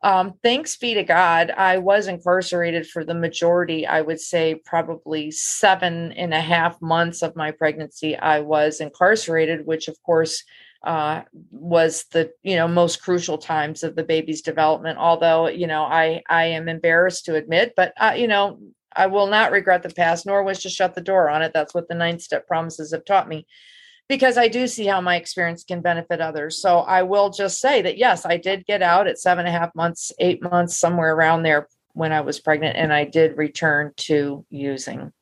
um, 0.00 0.34
thanks 0.44 0.76
be 0.76 0.94
to 0.94 1.02
god 1.02 1.50
i 1.50 1.78
was 1.78 2.06
incarcerated 2.06 2.86
for 2.86 3.04
the 3.04 3.14
majority 3.14 3.84
i 3.84 4.00
would 4.00 4.20
say 4.20 4.54
probably 4.64 5.30
seven 5.32 6.12
and 6.12 6.32
a 6.32 6.40
half 6.40 6.80
months 6.80 7.22
of 7.22 7.34
my 7.34 7.50
pregnancy 7.50 8.16
i 8.16 8.38
was 8.38 8.80
incarcerated 8.80 9.66
which 9.66 9.88
of 9.88 10.00
course 10.04 10.44
uh, 10.84 11.22
was 11.50 12.04
the 12.12 12.30
you 12.44 12.54
know 12.54 12.68
most 12.68 13.02
crucial 13.02 13.36
times 13.36 13.82
of 13.82 13.96
the 13.96 14.04
baby's 14.04 14.42
development 14.42 14.98
although 14.98 15.48
you 15.48 15.66
know 15.66 15.82
i 15.82 16.22
i 16.28 16.44
am 16.44 16.68
embarrassed 16.68 17.24
to 17.24 17.34
admit 17.34 17.72
but 17.76 17.92
uh, 17.96 18.14
you 18.16 18.28
know 18.28 18.60
I 18.98 19.06
will 19.06 19.28
not 19.28 19.52
regret 19.52 19.82
the 19.82 19.90
past, 19.90 20.26
nor 20.26 20.42
wish 20.42 20.60
to 20.64 20.68
shut 20.68 20.94
the 20.94 21.00
door 21.00 21.30
on 21.30 21.40
it. 21.42 21.52
That's 21.54 21.72
what 21.72 21.88
the 21.88 21.94
ninth 21.94 22.20
step 22.20 22.46
promises 22.46 22.92
have 22.92 23.04
taught 23.04 23.28
me, 23.28 23.46
because 24.08 24.36
I 24.36 24.48
do 24.48 24.66
see 24.66 24.86
how 24.86 25.00
my 25.00 25.16
experience 25.16 25.62
can 25.62 25.80
benefit 25.80 26.20
others. 26.20 26.60
So 26.60 26.80
I 26.80 27.04
will 27.04 27.30
just 27.30 27.60
say 27.60 27.80
that 27.82 27.96
yes, 27.96 28.26
I 28.26 28.36
did 28.36 28.66
get 28.66 28.82
out 28.82 29.06
at 29.06 29.18
seven 29.18 29.46
and 29.46 29.54
a 29.54 29.58
half 29.58 29.74
months, 29.74 30.12
eight 30.18 30.42
months, 30.42 30.76
somewhere 30.76 31.14
around 31.14 31.44
there 31.44 31.68
when 31.92 32.12
I 32.12 32.22
was 32.22 32.40
pregnant, 32.40 32.76
and 32.76 32.92
I 32.92 33.04
did 33.04 33.38
return 33.38 33.92
to 34.08 34.44
using. 34.50 35.12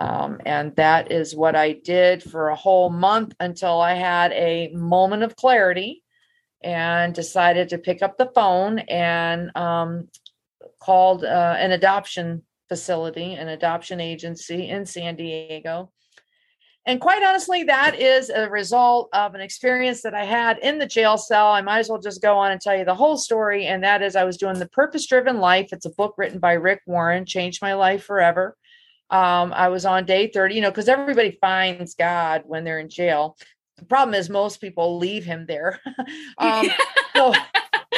Um, 0.00 0.40
and 0.46 0.74
that 0.76 1.12
is 1.12 1.36
what 1.36 1.54
I 1.54 1.72
did 1.72 2.22
for 2.22 2.48
a 2.48 2.56
whole 2.56 2.90
month 2.90 3.34
until 3.38 3.80
I 3.80 3.94
had 3.94 4.32
a 4.32 4.72
moment 4.72 5.22
of 5.22 5.36
clarity 5.36 6.02
and 6.62 7.14
decided 7.14 7.68
to 7.68 7.78
pick 7.78 8.02
up 8.02 8.16
the 8.16 8.30
phone 8.34 8.78
and 8.80 9.50
um, 9.56 10.08
called 10.80 11.24
uh, 11.24 11.56
an 11.58 11.72
adoption 11.72 12.42
facility, 12.70 13.34
an 13.34 13.48
adoption 13.48 14.00
agency 14.00 14.68
in 14.68 14.86
San 14.86 15.16
Diego. 15.16 15.90
And 16.86 17.00
quite 17.00 17.22
honestly, 17.22 17.64
that 17.64 18.00
is 18.00 18.30
a 18.30 18.48
result 18.48 19.10
of 19.12 19.34
an 19.34 19.42
experience 19.42 20.00
that 20.02 20.14
I 20.14 20.24
had 20.24 20.58
in 20.60 20.78
the 20.78 20.86
jail 20.86 21.18
cell. 21.18 21.48
I 21.48 21.60
might 21.60 21.80
as 21.80 21.88
well 21.90 22.00
just 22.00 22.22
go 22.22 22.38
on 22.38 22.52
and 22.52 22.60
tell 22.60 22.78
you 22.78 22.86
the 22.86 22.94
whole 22.94 23.18
story. 23.18 23.66
And 23.66 23.84
that 23.84 24.02
is, 24.02 24.16
I 24.16 24.24
was 24.24 24.38
doing 24.38 24.58
The 24.58 24.68
Purpose 24.68 25.06
Driven 25.06 25.40
Life. 25.40 25.68
It's 25.72 25.84
a 25.84 25.90
book 25.90 26.14
written 26.16 26.38
by 26.38 26.52
Rick 26.52 26.80
Warren, 26.86 27.26
changed 27.26 27.60
my 27.60 27.74
life 27.74 28.04
forever. 28.04 28.56
Um, 29.10 29.52
I 29.52 29.68
was 29.68 29.84
on 29.84 30.06
day 30.06 30.28
30, 30.28 30.54
you 30.54 30.60
know, 30.62 30.70
because 30.70 30.88
everybody 30.88 31.36
finds 31.40 31.96
God 31.96 32.42
when 32.46 32.64
they're 32.64 32.78
in 32.78 32.88
jail. 32.88 33.36
The 33.76 33.84
problem 33.84 34.14
is, 34.14 34.30
most 34.30 34.60
people 34.60 34.98
leave 34.98 35.24
him 35.24 35.46
there. 35.46 35.80
um, 36.38 36.68
so 37.14 37.34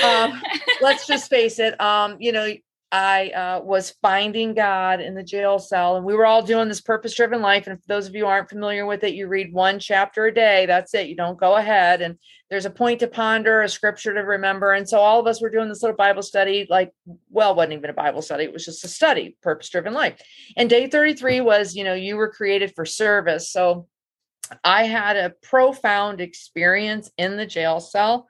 um, 0.02 0.42
let's 0.80 1.06
just 1.06 1.28
face 1.28 1.58
it. 1.58 1.78
Um, 1.80 2.16
you 2.18 2.32
know, 2.32 2.52
I 2.92 3.30
uh, 3.30 3.60
was 3.64 3.94
finding 4.02 4.52
God 4.52 5.00
in 5.00 5.14
the 5.14 5.22
jail 5.22 5.58
cell, 5.58 5.96
and 5.96 6.04
we 6.04 6.14
were 6.14 6.26
all 6.26 6.42
doing 6.42 6.68
this 6.68 6.82
purpose 6.82 7.14
driven 7.14 7.40
life. 7.40 7.66
And 7.66 7.80
for 7.80 7.88
those 7.88 8.06
of 8.06 8.14
you 8.14 8.26
aren't 8.26 8.50
familiar 8.50 8.84
with 8.84 9.02
it, 9.02 9.14
you 9.14 9.28
read 9.28 9.50
one 9.50 9.78
chapter 9.78 10.26
a 10.26 10.34
day. 10.34 10.66
That's 10.66 10.92
it. 10.92 11.08
You 11.08 11.16
don't 11.16 11.40
go 11.40 11.56
ahead. 11.56 12.02
And 12.02 12.18
there's 12.50 12.66
a 12.66 12.70
point 12.70 13.00
to 13.00 13.06
ponder, 13.06 13.62
a 13.62 13.68
scripture 13.68 14.12
to 14.12 14.20
remember. 14.20 14.72
And 14.72 14.86
so 14.86 14.98
all 14.98 15.18
of 15.18 15.26
us 15.26 15.40
were 15.40 15.48
doing 15.48 15.70
this 15.70 15.82
little 15.82 15.96
Bible 15.96 16.20
study, 16.20 16.66
like, 16.68 16.92
well, 17.30 17.54
wasn't 17.54 17.72
even 17.72 17.88
a 17.88 17.94
Bible 17.94 18.20
study. 18.20 18.44
It 18.44 18.52
was 18.52 18.66
just 18.66 18.84
a 18.84 18.88
study, 18.88 19.38
purpose 19.42 19.70
driven 19.70 19.94
life. 19.94 20.20
And 20.58 20.68
day 20.68 20.86
33 20.86 21.40
was, 21.40 21.74
you 21.74 21.84
know, 21.84 21.94
you 21.94 22.16
were 22.16 22.30
created 22.30 22.74
for 22.74 22.84
service. 22.84 23.50
So 23.50 23.88
I 24.64 24.84
had 24.84 25.16
a 25.16 25.30
profound 25.30 26.20
experience 26.20 27.10
in 27.16 27.38
the 27.38 27.46
jail 27.46 27.80
cell 27.80 28.28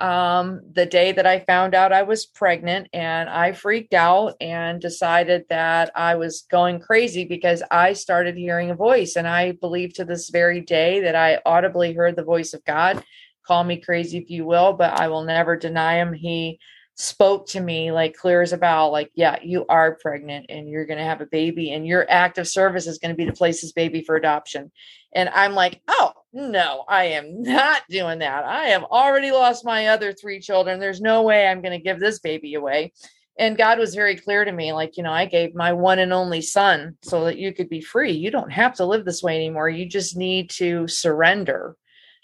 um, 0.00 0.62
the 0.72 0.86
day 0.86 1.12
that 1.12 1.26
I 1.26 1.40
found 1.40 1.74
out 1.74 1.92
I 1.92 2.02
was 2.02 2.26
pregnant, 2.26 2.88
and 2.92 3.28
I 3.28 3.52
freaked 3.52 3.94
out 3.94 4.34
and 4.40 4.80
decided 4.80 5.44
that 5.48 5.90
I 5.94 6.14
was 6.14 6.46
going 6.50 6.80
crazy 6.80 7.24
because 7.24 7.62
I 7.70 7.92
started 7.92 8.36
hearing 8.36 8.70
a 8.70 8.74
voice. 8.74 9.16
And 9.16 9.28
I 9.28 9.52
believe 9.52 9.94
to 9.94 10.04
this 10.04 10.30
very 10.30 10.60
day 10.60 11.00
that 11.00 11.14
I 11.14 11.40
audibly 11.44 11.92
heard 11.92 12.16
the 12.16 12.24
voice 12.24 12.54
of 12.54 12.64
God. 12.64 13.04
Call 13.46 13.64
me 13.64 13.76
crazy 13.78 14.18
if 14.18 14.30
you 14.30 14.44
will, 14.44 14.72
but 14.72 15.00
I 15.00 15.08
will 15.08 15.24
never 15.24 15.56
deny 15.56 15.96
him. 15.96 16.12
He 16.12 16.58
spoke 16.94 17.48
to 17.48 17.60
me 17.60 17.90
like 17.90 18.14
clear 18.14 18.42
as 18.42 18.52
a 18.52 18.58
bell, 18.58 18.92
like, 18.92 19.10
yeah, 19.14 19.38
you 19.42 19.64
are 19.68 19.96
pregnant 20.02 20.46
and 20.50 20.68
you're 20.68 20.84
going 20.84 20.98
to 20.98 21.04
have 21.04 21.22
a 21.22 21.26
baby, 21.26 21.72
and 21.72 21.86
your 21.86 22.04
act 22.10 22.36
of 22.38 22.46
service 22.46 22.86
is 22.86 22.98
going 22.98 23.10
to 23.10 23.16
be 23.16 23.24
to 23.24 23.32
place 23.32 23.62
this 23.62 23.72
baby 23.72 24.02
for 24.02 24.16
adoption. 24.16 24.70
And 25.14 25.28
I'm 25.30 25.54
like, 25.54 25.80
oh, 25.88 26.12
no, 26.32 26.84
I 26.88 27.04
am 27.04 27.42
not 27.42 27.82
doing 27.88 28.20
that. 28.20 28.44
I 28.44 28.66
have 28.66 28.84
already 28.84 29.32
lost 29.32 29.64
my 29.64 29.88
other 29.88 30.12
three 30.12 30.40
children. 30.40 30.78
There's 30.78 31.00
no 31.00 31.22
way 31.22 31.46
I'm 31.46 31.62
going 31.62 31.76
to 31.76 31.84
give 31.84 31.98
this 31.98 32.20
baby 32.20 32.54
away. 32.54 32.92
And 33.38 33.56
God 33.56 33.78
was 33.78 33.94
very 33.94 34.16
clear 34.16 34.44
to 34.44 34.52
me 34.52 34.72
like, 34.72 34.96
you 34.96 35.02
know, 35.02 35.12
I 35.12 35.24
gave 35.24 35.54
my 35.54 35.72
one 35.72 35.98
and 35.98 36.12
only 36.12 36.42
son 36.42 36.96
so 37.02 37.24
that 37.24 37.38
you 37.38 37.54
could 37.54 37.68
be 37.68 37.80
free. 37.80 38.12
You 38.12 38.30
don't 38.30 38.52
have 38.52 38.74
to 38.74 38.84
live 38.84 39.04
this 39.04 39.22
way 39.22 39.36
anymore. 39.36 39.68
You 39.68 39.86
just 39.86 40.16
need 40.16 40.50
to 40.50 40.86
surrender 40.86 41.76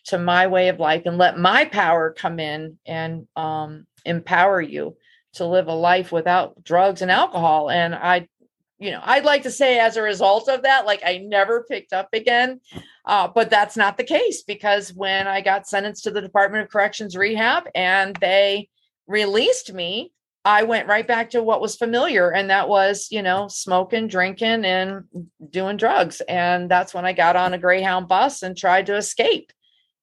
to 0.06 0.18
my 0.18 0.46
way 0.46 0.68
of 0.68 0.78
life 0.78 1.02
and 1.06 1.18
let 1.18 1.38
my 1.38 1.64
power 1.64 2.12
come 2.12 2.38
in 2.38 2.78
and 2.86 3.26
um, 3.34 3.86
empower 4.04 4.60
you 4.60 4.96
to 5.34 5.46
live 5.46 5.68
a 5.68 5.74
life 5.74 6.12
without 6.12 6.62
drugs 6.62 7.02
and 7.02 7.10
alcohol. 7.10 7.70
And 7.70 7.94
I, 7.94 8.28
you 8.78 8.90
know, 8.90 9.00
I'd 9.02 9.24
like 9.24 9.42
to 9.44 9.50
say 9.50 9.78
as 9.78 9.96
a 9.96 10.02
result 10.02 10.48
of 10.48 10.62
that, 10.62 10.86
like 10.86 11.02
I 11.04 11.18
never 11.18 11.64
picked 11.64 11.92
up 11.92 12.08
again. 12.12 12.60
Uh, 13.04 13.28
but 13.28 13.50
that's 13.50 13.76
not 13.76 13.96
the 13.96 14.04
case 14.04 14.42
because 14.42 14.92
when 14.92 15.26
I 15.26 15.40
got 15.40 15.66
sentenced 15.66 16.04
to 16.04 16.10
the 16.10 16.20
Department 16.20 16.64
of 16.64 16.70
Corrections 16.70 17.16
rehab 17.16 17.68
and 17.74 18.16
they 18.16 18.68
released 19.06 19.72
me, 19.72 20.12
I 20.44 20.64
went 20.64 20.88
right 20.88 21.06
back 21.06 21.30
to 21.30 21.42
what 21.42 21.60
was 21.60 21.74
familiar, 21.74 22.30
and 22.30 22.50
that 22.50 22.68
was, 22.68 23.08
you 23.10 23.20
know, 23.20 23.48
smoking, 23.48 24.06
drinking, 24.06 24.64
and 24.64 25.04
doing 25.50 25.76
drugs. 25.76 26.20
And 26.28 26.70
that's 26.70 26.94
when 26.94 27.04
I 27.04 27.14
got 27.14 27.34
on 27.34 27.52
a 27.52 27.58
Greyhound 27.58 28.06
bus 28.06 28.42
and 28.42 28.56
tried 28.56 28.86
to 28.86 28.96
escape 28.96 29.52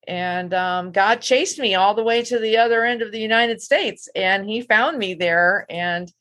and 0.07 0.53
um, 0.53 0.91
God 0.91 1.21
chased 1.21 1.59
me 1.59 1.75
all 1.75 1.93
the 1.93 2.03
way 2.03 2.23
to 2.23 2.39
the 2.39 2.57
other 2.57 2.83
end 2.83 3.01
of 3.01 3.11
the 3.11 3.19
United 3.19 3.61
States, 3.61 4.09
and 4.15 4.47
He 4.47 4.61
found 4.61 4.97
me 4.97 5.13
there. 5.13 5.65
And 5.69 6.11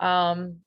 um, 0.00 0.58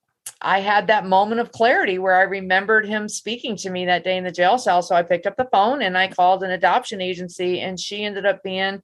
I 0.41 0.59
had 0.59 0.87
that 0.87 1.05
moment 1.05 1.41
of 1.41 1.51
clarity 1.51 1.97
where 1.97 2.15
I 2.15 2.23
remembered 2.23 2.87
Him 2.87 3.07
speaking 3.09 3.55
to 3.57 3.69
me 3.69 3.85
that 3.85 4.03
day 4.03 4.17
in 4.17 4.23
the 4.23 4.31
jail 4.31 4.57
cell. 4.57 4.81
So 4.81 4.95
I 4.95 5.03
picked 5.03 5.25
up 5.25 5.37
the 5.37 5.49
phone 5.51 5.81
and 5.81 5.97
I 5.97 6.07
called 6.07 6.43
an 6.43 6.51
adoption 6.51 7.01
agency, 7.01 7.61
and 7.61 7.79
she 7.79 8.03
ended 8.03 8.25
up 8.25 8.43
being 8.43 8.81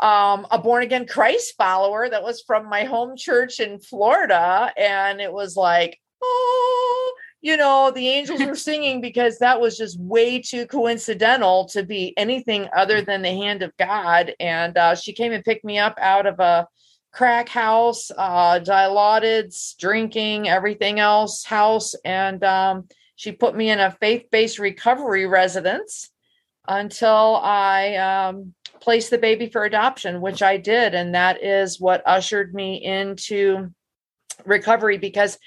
um, 0.00 0.46
a 0.50 0.58
born 0.62 0.82
again 0.82 1.06
Christ 1.06 1.54
follower 1.56 2.08
that 2.08 2.22
was 2.22 2.42
from 2.46 2.68
my 2.68 2.84
home 2.84 3.16
church 3.16 3.60
in 3.60 3.80
Florida, 3.80 4.72
and 4.76 5.20
it 5.20 5.32
was 5.32 5.56
like, 5.56 6.00
oh 6.22 7.12
you 7.46 7.56
know, 7.56 7.92
the 7.94 8.08
angels 8.08 8.42
were 8.42 8.56
singing 8.56 9.00
because 9.00 9.38
that 9.38 9.60
was 9.60 9.76
just 9.76 10.00
way 10.00 10.40
too 10.40 10.66
coincidental 10.66 11.66
to 11.66 11.84
be 11.84 12.12
anything 12.16 12.68
other 12.74 13.02
than 13.02 13.22
the 13.22 13.30
hand 13.30 13.62
of 13.62 13.76
God. 13.76 14.34
And 14.40 14.76
uh, 14.76 14.96
she 14.96 15.12
came 15.12 15.32
and 15.32 15.44
picked 15.44 15.64
me 15.64 15.78
up 15.78 15.96
out 16.00 16.26
of 16.26 16.40
a 16.40 16.66
crack 17.16 17.48
house, 17.48 18.10
uh, 18.18 18.60
dilaudid, 18.60 19.50
drinking, 19.78 20.50
everything 20.50 21.00
else 21.00 21.44
house. 21.44 21.94
And 22.04 22.44
um, 22.44 22.88
she 23.16 23.32
put 23.32 23.56
me 23.56 23.70
in 23.70 23.80
a 23.80 23.90
faith 23.90 24.26
based 24.30 24.58
recovery 24.58 25.26
residence 25.26 26.10
until 26.68 27.36
I 27.42 27.94
um, 27.96 28.52
placed 28.82 29.08
the 29.08 29.16
baby 29.16 29.48
for 29.48 29.64
adoption, 29.64 30.20
which 30.20 30.42
I 30.42 30.58
did. 30.58 30.94
And 30.94 31.14
that 31.14 31.42
is 31.42 31.80
what 31.80 32.02
ushered 32.04 32.52
me 32.52 32.84
into 32.84 33.72
recovery 34.44 34.98
because 34.98 35.38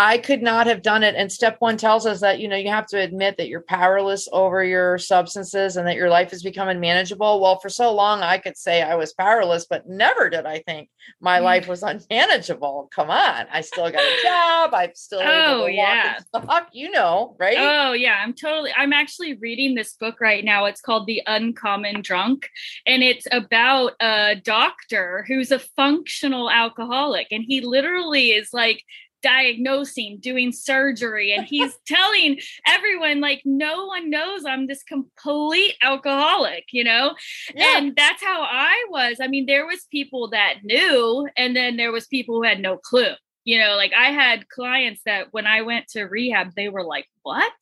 I 0.00 0.16
could 0.16 0.40
not 0.40 0.66
have 0.66 0.80
done 0.80 1.02
it. 1.02 1.14
And 1.14 1.30
step 1.30 1.56
one 1.58 1.76
tells 1.76 2.06
us 2.06 2.20
that, 2.20 2.40
you 2.40 2.48
know, 2.48 2.56
you 2.56 2.70
have 2.70 2.86
to 2.86 2.98
admit 2.98 3.36
that 3.36 3.48
you're 3.48 3.60
powerless 3.60 4.26
over 4.32 4.64
your 4.64 4.96
substances 4.96 5.76
and 5.76 5.86
that 5.86 5.96
your 5.96 6.08
life 6.08 6.32
is 6.32 6.42
becoming 6.42 6.80
manageable. 6.80 7.38
Well, 7.38 7.58
for 7.58 7.68
so 7.68 7.92
long, 7.92 8.22
I 8.22 8.38
could 8.38 8.56
say 8.56 8.80
I 8.80 8.94
was 8.94 9.12
powerless, 9.12 9.66
but 9.68 9.86
never 9.86 10.30
did 10.30 10.46
I 10.46 10.60
think 10.60 10.88
my 11.20 11.38
mm. 11.38 11.42
life 11.42 11.68
was 11.68 11.82
unmanageable. 11.82 12.88
Come 12.94 13.10
on. 13.10 13.44
I 13.52 13.60
still 13.60 13.90
got 13.90 14.00
a 14.00 14.22
job. 14.22 14.72
I'm 14.72 14.94
still 14.94 15.20
oh, 15.22 15.66
yeah. 15.66 16.18
Fuck 16.32 16.70
you 16.72 16.90
know, 16.90 17.36
right? 17.38 17.58
Oh, 17.58 17.92
yeah. 17.92 18.22
I'm 18.24 18.32
totally, 18.32 18.70
I'm 18.74 18.94
actually 18.94 19.34
reading 19.34 19.74
this 19.74 19.92
book 19.96 20.18
right 20.18 20.42
now. 20.42 20.64
It's 20.64 20.80
called 20.80 21.08
The 21.08 21.22
Uncommon 21.26 22.00
Drunk. 22.00 22.48
And 22.86 23.02
it's 23.02 23.26
about 23.30 23.96
a 24.00 24.36
doctor 24.36 25.26
who's 25.28 25.52
a 25.52 25.58
functional 25.58 26.50
alcoholic. 26.50 27.26
And 27.30 27.44
he 27.46 27.60
literally 27.60 28.30
is 28.30 28.54
like, 28.54 28.82
diagnosing, 29.22 30.18
doing 30.20 30.52
surgery, 30.52 31.32
and 31.32 31.46
he's 31.46 31.76
telling 31.86 32.38
everyone, 32.66 33.20
like, 33.20 33.42
no 33.44 33.86
one 33.86 34.10
knows 34.10 34.44
I'm 34.44 34.66
this 34.66 34.82
complete 34.82 35.74
alcoholic, 35.82 36.64
you 36.72 36.84
know? 36.84 37.14
Yeah. 37.54 37.78
And 37.78 37.94
that's 37.96 38.22
how 38.22 38.42
I 38.42 38.86
was. 38.90 39.18
I 39.20 39.28
mean, 39.28 39.46
there 39.46 39.66
was 39.66 39.86
people 39.90 40.30
that 40.30 40.60
knew, 40.62 41.28
and 41.36 41.54
then 41.54 41.76
there 41.76 41.92
was 41.92 42.06
people 42.06 42.36
who 42.36 42.42
had 42.42 42.60
no 42.60 42.76
clue 42.76 43.14
you 43.44 43.58
know 43.58 43.76
like 43.76 43.92
i 43.96 44.10
had 44.10 44.48
clients 44.48 45.00
that 45.04 45.28
when 45.32 45.46
i 45.46 45.62
went 45.62 45.86
to 45.88 46.04
rehab 46.04 46.52
they 46.54 46.68
were 46.68 46.84
like 46.84 47.06
what? 47.22 47.52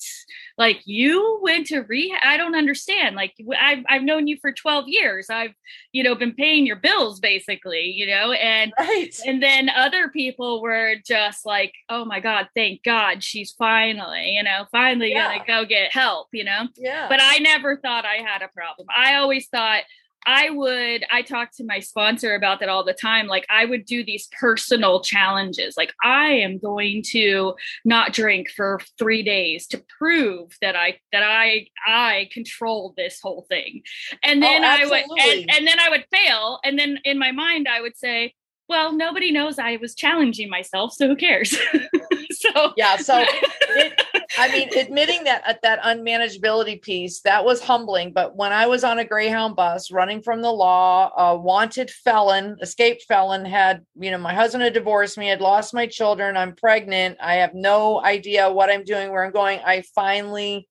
Like 0.56 0.80
you 0.84 1.38
went 1.42 1.66
to 1.68 1.80
rehab? 1.80 2.20
I 2.24 2.36
don't 2.36 2.54
understand 2.54 3.16
like 3.16 3.34
I've, 3.60 3.84
I've 3.88 4.02
known 4.02 4.26
you 4.26 4.36
for 4.40 4.52
12 4.52 4.88
years. 4.88 5.28
I've 5.30 5.54
you 5.92 6.02
know 6.02 6.14
been 6.14 6.34
paying 6.34 6.66
your 6.66 6.76
bills 6.76 7.20
basically 7.20 7.86
you 7.90 8.06
know 8.06 8.32
and 8.32 8.72
right. 8.78 9.14
and 9.26 9.42
then 9.42 9.68
other 9.68 10.08
people 10.08 10.60
were 10.60 10.94
just 11.04 11.46
like 11.46 11.72
oh 11.88 12.04
my 12.04 12.20
god 12.20 12.48
thank 12.54 12.82
god 12.82 13.22
she's 13.22 13.52
finally 13.52 14.30
you 14.30 14.42
know 14.42 14.66
finally 14.70 15.12
yeah. 15.12 15.38
gonna 15.38 15.44
go 15.46 15.68
get 15.68 15.92
help 15.92 16.28
you 16.32 16.44
know? 16.44 16.68
Yeah. 16.76 17.06
But 17.08 17.20
i 17.22 17.38
never 17.38 17.76
thought 17.76 18.04
i 18.04 18.16
had 18.16 18.42
a 18.42 18.48
problem. 18.48 18.88
I 18.94 19.14
always 19.14 19.48
thought 19.48 19.82
I 20.28 20.50
would, 20.50 21.06
I 21.10 21.22
talk 21.22 21.52
to 21.52 21.64
my 21.64 21.80
sponsor 21.80 22.34
about 22.34 22.60
that 22.60 22.68
all 22.68 22.84
the 22.84 22.92
time. 22.92 23.28
Like, 23.28 23.46
I 23.48 23.64
would 23.64 23.86
do 23.86 24.04
these 24.04 24.28
personal 24.38 25.00
challenges. 25.00 25.74
Like, 25.74 25.94
I 26.04 26.32
am 26.32 26.58
going 26.58 27.02
to 27.12 27.54
not 27.86 28.12
drink 28.12 28.50
for 28.50 28.78
three 28.98 29.22
days 29.22 29.66
to 29.68 29.82
prove 29.98 30.54
that 30.60 30.76
I, 30.76 30.98
that 31.12 31.22
I, 31.22 31.68
I 31.86 32.28
control 32.30 32.92
this 32.94 33.20
whole 33.22 33.46
thing. 33.48 33.80
And 34.22 34.42
then 34.42 34.64
oh, 34.64 34.68
I 34.68 34.84
would, 34.84 35.18
and, 35.18 35.50
and 35.50 35.66
then 35.66 35.80
I 35.80 35.88
would 35.88 36.04
fail. 36.12 36.60
And 36.62 36.78
then 36.78 36.98
in 37.04 37.18
my 37.18 37.32
mind, 37.32 37.66
I 37.66 37.80
would 37.80 37.96
say, 37.96 38.34
well, 38.68 38.92
nobody 38.92 39.32
knows 39.32 39.58
I 39.58 39.78
was 39.78 39.94
challenging 39.94 40.50
myself, 40.50 40.92
so 40.92 41.08
who 41.08 41.16
cares? 41.16 41.56
so 42.32 42.74
yeah, 42.76 42.98
so 42.98 43.24
it, 43.60 44.02
I 44.38 44.52
mean, 44.52 44.68
admitting 44.78 45.24
that 45.24 45.42
uh, 45.46 45.54
that 45.62 45.82
unmanageability 45.82 46.80
piece 46.80 47.20
that 47.22 47.44
was 47.44 47.62
humbling. 47.62 48.12
But 48.12 48.36
when 48.36 48.52
I 48.52 48.66
was 48.66 48.84
on 48.84 48.98
a 48.98 49.04
Greyhound 49.04 49.56
bus 49.56 49.90
running 49.90 50.22
from 50.22 50.42
the 50.42 50.52
law, 50.52 51.10
a 51.16 51.36
wanted 51.36 51.90
felon, 51.90 52.56
escaped 52.60 53.04
felon, 53.08 53.44
had 53.44 53.84
you 53.96 54.10
know 54.10 54.18
my 54.18 54.34
husband 54.34 54.62
had 54.62 54.74
divorced 54.74 55.18
me, 55.18 55.28
had 55.28 55.40
lost 55.40 55.74
my 55.74 55.86
children, 55.86 56.36
I'm 56.36 56.54
pregnant, 56.54 57.18
I 57.20 57.34
have 57.36 57.54
no 57.54 58.02
idea 58.02 58.50
what 58.50 58.70
I'm 58.70 58.84
doing, 58.84 59.10
where 59.10 59.24
I'm 59.24 59.32
going. 59.32 59.60
I 59.64 59.82
finally 59.94 60.68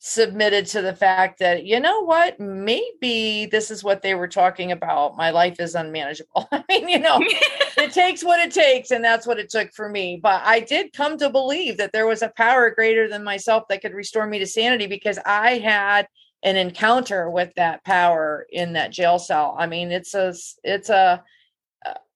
submitted 0.00 0.64
to 0.66 0.80
the 0.80 0.94
fact 0.94 1.40
that 1.40 1.64
you 1.64 1.80
know 1.80 2.04
what? 2.04 2.38
Maybe 2.38 3.46
this 3.46 3.70
is 3.70 3.82
what 3.82 4.02
they 4.02 4.14
were 4.14 4.28
talking 4.28 4.70
about. 4.70 5.16
My 5.16 5.30
life 5.30 5.58
is 5.58 5.74
unmanageable. 5.74 6.48
I 6.52 6.64
mean 6.68 6.88
you 6.88 6.98
know 6.98 7.18
it 7.20 7.92
takes 7.92 8.22
what 8.22 8.40
it 8.40 8.52
takes 8.52 8.90
and 8.90 9.04
that's 9.04 9.26
what 9.26 9.38
it 9.38 9.50
took 9.50 9.72
for 9.72 9.88
me. 9.88 10.18
But 10.22 10.42
i 10.44 10.60
did 10.60 10.92
come 10.92 11.18
to 11.18 11.30
believe 11.30 11.78
that 11.78 11.92
there 11.92 12.06
was 12.06 12.22
a 12.22 12.32
power 12.36 12.70
greater 12.70 13.08
than 13.08 13.24
myself 13.24 13.64
that 13.68 13.82
could 13.82 13.94
restore 13.94 14.26
me 14.26 14.38
to 14.38 14.46
sanity 14.46 14.86
because 14.86 15.18
i 15.26 15.58
had 15.58 16.06
an 16.44 16.56
encounter 16.56 17.28
with 17.28 17.52
that 17.56 17.84
power 17.84 18.46
in 18.50 18.74
that 18.74 18.92
jail 18.92 19.18
cell. 19.18 19.56
I 19.58 19.66
mean 19.66 19.90
it's 19.90 20.14
a 20.14 20.32
it's 20.62 20.90
a 20.90 21.24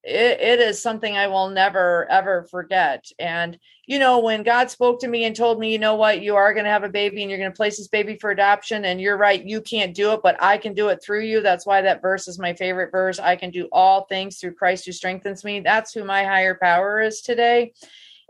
it, 0.02 0.40
it 0.40 0.60
is 0.60 0.82
something 0.82 1.16
I 1.16 1.28
will 1.28 1.50
never 1.50 2.10
ever 2.10 2.44
forget. 2.50 3.04
And 3.18 3.58
you 3.86 3.98
know, 3.98 4.20
when 4.20 4.42
God 4.42 4.70
spoke 4.70 5.00
to 5.00 5.08
me 5.08 5.24
and 5.24 5.34
told 5.34 5.58
me, 5.58 5.72
you 5.72 5.78
know 5.78 5.96
what, 5.96 6.22
you 6.22 6.36
are 6.36 6.54
going 6.54 6.64
to 6.64 6.70
have 6.70 6.84
a 6.84 6.88
baby 6.88 7.20
and 7.20 7.30
you're 7.30 7.38
going 7.38 7.50
to 7.50 7.56
place 7.56 7.76
this 7.76 7.88
baby 7.88 8.16
for 8.16 8.30
adoption, 8.30 8.84
and 8.84 9.00
you're 9.00 9.16
right, 9.16 9.44
you 9.44 9.60
can't 9.60 9.94
do 9.94 10.12
it, 10.12 10.20
but 10.22 10.40
I 10.40 10.56
can 10.56 10.72
do 10.72 10.88
it 10.88 11.00
through 11.04 11.22
you. 11.22 11.40
That's 11.40 11.66
why 11.66 11.82
that 11.82 12.00
verse 12.00 12.28
is 12.28 12.38
my 12.38 12.54
favorite 12.54 12.92
verse. 12.92 13.18
I 13.18 13.36
can 13.36 13.50
do 13.50 13.68
all 13.72 14.04
things 14.04 14.38
through 14.38 14.54
Christ 14.54 14.86
who 14.86 14.92
strengthens 14.92 15.44
me. 15.44 15.60
That's 15.60 15.92
who 15.92 16.04
my 16.04 16.24
higher 16.24 16.56
power 16.60 17.00
is 17.00 17.22
today. 17.22 17.72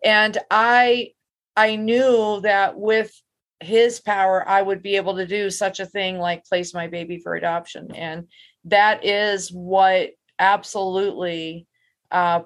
And 0.02 0.36
I 0.50 1.12
I 1.56 1.76
knew 1.76 2.40
that 2.42 2.78
with 2.78 3.12
his 3.60 4.00
power, 4.00 4.46
I 4.48 4.60
would 4.62 4.82
be 4.82 4.96
able 4.96 5.16
to 5.16 5.26
do 5.26 5.50
such 5.50 5.80
a 5.80 5.86
thing 5.86 6.18
like 6.18 6.44
place 6.44 6.74
my 6.74 6.88
baby 6.88 7.18
for 7.18 7.34
adoption. 7.34 7.92
And 7.94 8.28
that 8.64 9.04
is 9.04 9.50
what 9.50 10.10
absolutely 10.42 11.66
uh, 12.10 12.40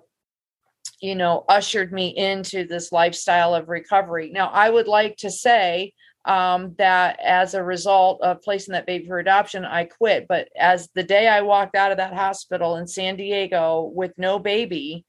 you 1.01 1.15
know 1.15 1.45
ushered 1.49 1.93
me 1.93 2.09
into 2.09 2.65
this 2.65 2.93
lifestyle 2.93 3.55
of 3.55 3.69
recovery. 3.69 4.31
Now 4.31 4.49
i 4.49 4.69
would 4.69 4.87
like 4.87 5.17
to 5.19 5.31
say 5.31 5.93
um, 6.27 6.75
that 6.79 7.21
as 7.25 7.55
a 7.55 7.63
result 7.63 8.21
of 8.21 8.43
placing 8.43 8.73
that 8.73 8.87
baby 8.87 9.07
for 9.07 9.19
adoption 9.19 9.65
i 9.65 9.85
quit. 9.85 10.27
But 10.29 10.49
as 10.59 10.89
the 10.95 11.03
day 11.03 11.27
i 11.27 11.41
walked 11.41 11.75
out 11.75 11.91
of 11.91 11.99
that 11.99 12.15
hospital 12.15 12.77
in 12.77 12.87
san 12.87 13.17
diego 13.17 13.91
with 13.95 14.13
no 14.19 14.39
baby 14.39 15.05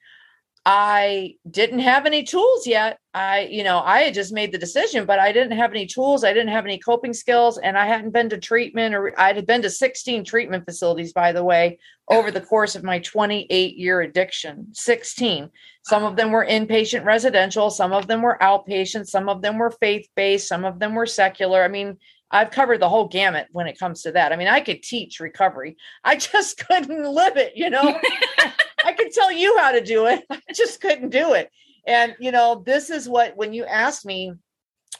I 0.69 1.35
didn't 1.49 1.79
have 1.79 2.05
any 2.05 2.23
tools 2.23 2.67
yet. 2.67 2.99
I, 3.13 3.47
you 3.49 3.63
know, 3.63 3.79
I 3.79 4.01
had 4.01 4.13
just 4.13 4.33
made 4.33 4.51
the 4.51 4.57
decision, 4.57 5.05
but 5.05 5.17
I 5.17 5.31
didn't 5.31 5.57
have 5.57 5.71
any 5.71 5.85
tools. 5.85 6.25
I 6.25 6.33
didn't 6.33 6.51
have 6.51 6.65
any 6.65 6.77
coping 6.77 7.13
skills, 7.13 7.57
and 7.57 7.77
I 7.77 7.85
hadn't 7.85 8.11
been 8.11 8.27
to 8.31 8.37
treatment 8.37 8.93
or 8.93 9.17
I 9.17 9.31
had 9.31 9.47
been 9.47 9.61
to 9.61 9.69
16 9.69 10.25
treatment 10.25 10.65
facilities, 10.65 11.13
by 11.13 11.31
the 11.31 11.41
way, 11.41 11.79
over 12.09 12.31
the 12.31 12.41
course 12.41 12.75
of 12.75 12.83
my 12.83 12.99
28 12.99 13.77
year 13.77 14.01
addiction. 14.01 14.67
16. 14.73 15.49
Some 15.83 16.03
of 16.03 16.17
them 16.17 16.31
were 16.31 16.45
inpatient 16.45 17.05
residential, 17.05 17.69
some 17.69 17.93
of 17.93 18.07
them 18.07 18.21
were 18.21 18.37
outpatient, 18.41 19.07
some 19.07 19.29
of 19.29 19.41
them 19.41 19.57
were 19.59 19.71
faith 19.71 20.09
based, 20.17 20.49
some 20.49 20.65
of 20.65 20.79
them 20.79 20.95
were 20.95 21.05
secular. 21.05 21.63
I 21.63 21.69
mean, 21.69 21.95
I've 22.29 22.51
covered 22.51 22.81
the 22.81 22.89
whole 22.89 23.07
gamut 23.07 23.47
when 23.53 23.67
it 23.67 23.79
comes 23.79 24.01
to 24.01 24.11
that. 24.11 24.33
I 24.33 24.35
mean, 24.35 24.49
I 24.49 24.59
could 24.59 24.83
teach 24.83 25.21
recovery. 25.21 25.77
I 26.03 26.15
just 26.17 26.57
couldn't 26.67 27.05
live 27.05 27.37
it, 27.37 27.53
you 27.55 27.69
know. 27.69 27.97
I 28.83 28.93
could 28.93 29.11
tell 29.11 29.31
you 29.31 29.57
how 29.57 29.71
to 29.71 29.83
do 29.83 30.05
it. 30.07 30.23
I 30.29 30.39
just 30.53 30.81
couldn't 30.81 31.09
do 31.09 31.33
it. 31.33 31.51
And 31.85 32.15
you 32.19 32.31
know, 32.31 32.63
this 32.65 32.89
is 32.89 33.07
what 33.07 33.35
when 33.35 33.53
you 33.53 33.65
asked 33.65 34.05
me 34.05 34.33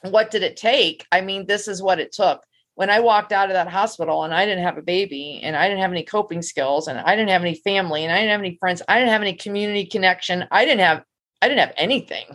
what 0.03 0.31
did 0.31 0.43
it 0.43 0.57
take? 0.57 1.05
I 1.12 1.22
mean, 1.22 1.46
this 1.46 1.67
is 1.67 1.81
what 1.81 2.00
it 2.00 2.12
took. 2.12 2.43
When 2.75 2.89
I 2.89 3.00
walked 3.00 3.31
out 3.31 3.50
of 3.50 3.53
that 3.53 3.67
hospital 3.67 4.24
and 4.24 4.34
I 4.34 4.46
didn't 4.46 4.63
have 4.63 4.77
a 4.77 4.84
baby 4.84 5.39
and 5.41 5.55
I 5.55 5.67
didn't 5.67 5.81
have 5.81 5.91
any 5.91 6.03
coping 6.03 6.43
skills 6.43 6.88
and 6.88 7.00
I 7.00 7.15
didn't 7.15 7.31
have 7.31 7.41
any 7.41 7.55
family 7.55 8.03
and 8.03 8.13
I 8.13 8.17
didn't 8.17 8.31
have 8.31 8.39
any 8.41 8.57
friends, 8.60 8.84
I 8.88 9.00
didn't 9.00 9.13
have 9.13 9.24
any 9.24 9.34
community 9.34 9.86
connection. 9.86 10.46
I 10.51 10.65
didn't 10.65 10.81
have 10.81 11.03
I 11.41 11.48
didn't 11.48 11.62
have 11.62 11.74
anything. 11.77 12.25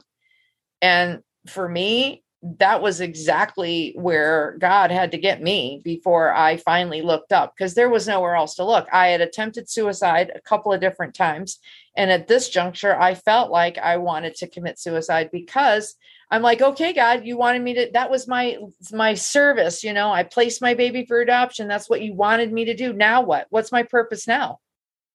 And 0.81 1.21
for 1.47 1.69
me, 1.69 2.22
that 2.43 2.83
was 2.83 3.01
exactly 3.01 3.93
where 3.97 4.57
God 4.59 4.91
had 4.91 5.13
to 5.13 5.19
get 5.19 5.41
me 5.41 5.81
before 5.85 6.35
I 6.35 6.57
finally 6.57 7.01
looked 7.01 7.33
up 7.33 7.55
because 7.57 7.75
there 7.75 7.89
was 7.89 8.09
nowhere 8.09 8.35
else 8.35 8.57
to 8.57 8.65
look. 8.65 8.89
I 8.93 9.09
had 9.09 9.21
attempted 9.21 9.71
suicide 9.71 10.33
a 10.35 10.41
couple 10.41 10.73
of 10.73 10.81
different 10.81 11.15
times. 11.15 11.61
And 11.97 12.11
at 12.11 12.27
this 12.27 12.49
juncture, 12.49 12.99
I 12.99 13.15
felt 13.15 13.53
like 13.53 13.79
I 13.79 13.99
wanted 13.99 14.35
to 14.37 14.49
commit 14.49 14.81
suicide 14.81 15.31
because 15.31 15.95
I'm 16.33 16.43
like, 16.43 16.61
okay, 16.61 16.93
God, 16.93 17.25
you 17.25 17.37
wanted 17.37 17.63
me 17.63 17.75
to, 17.75 17.91
that 17.93 18.11
was 18.11 18.27
my, 18.27 18.59
my 18.91 19.15
service. 19.15 19.85
You 19.85 19.93
know, 19.93 20.11
I 20.11 20.25
placed 20.25 20.61
my 20.61 20.75
baby 20.75 21.07
for 21.07 21.21
adoption. 21.21 21.69
That's 21.69 21.89
what 21.89 22.03
you 22.03 22.13
wanted 22.13 22.53
me 22.53 22.65
to 22.65 22.75
do. 22.75 22.93
Now 22.93 23.23
what? 23.23 23.47
What's 23.51 23.71
my 23.71 23.85
purpose 23.85 24.27
now? 24.27 24.59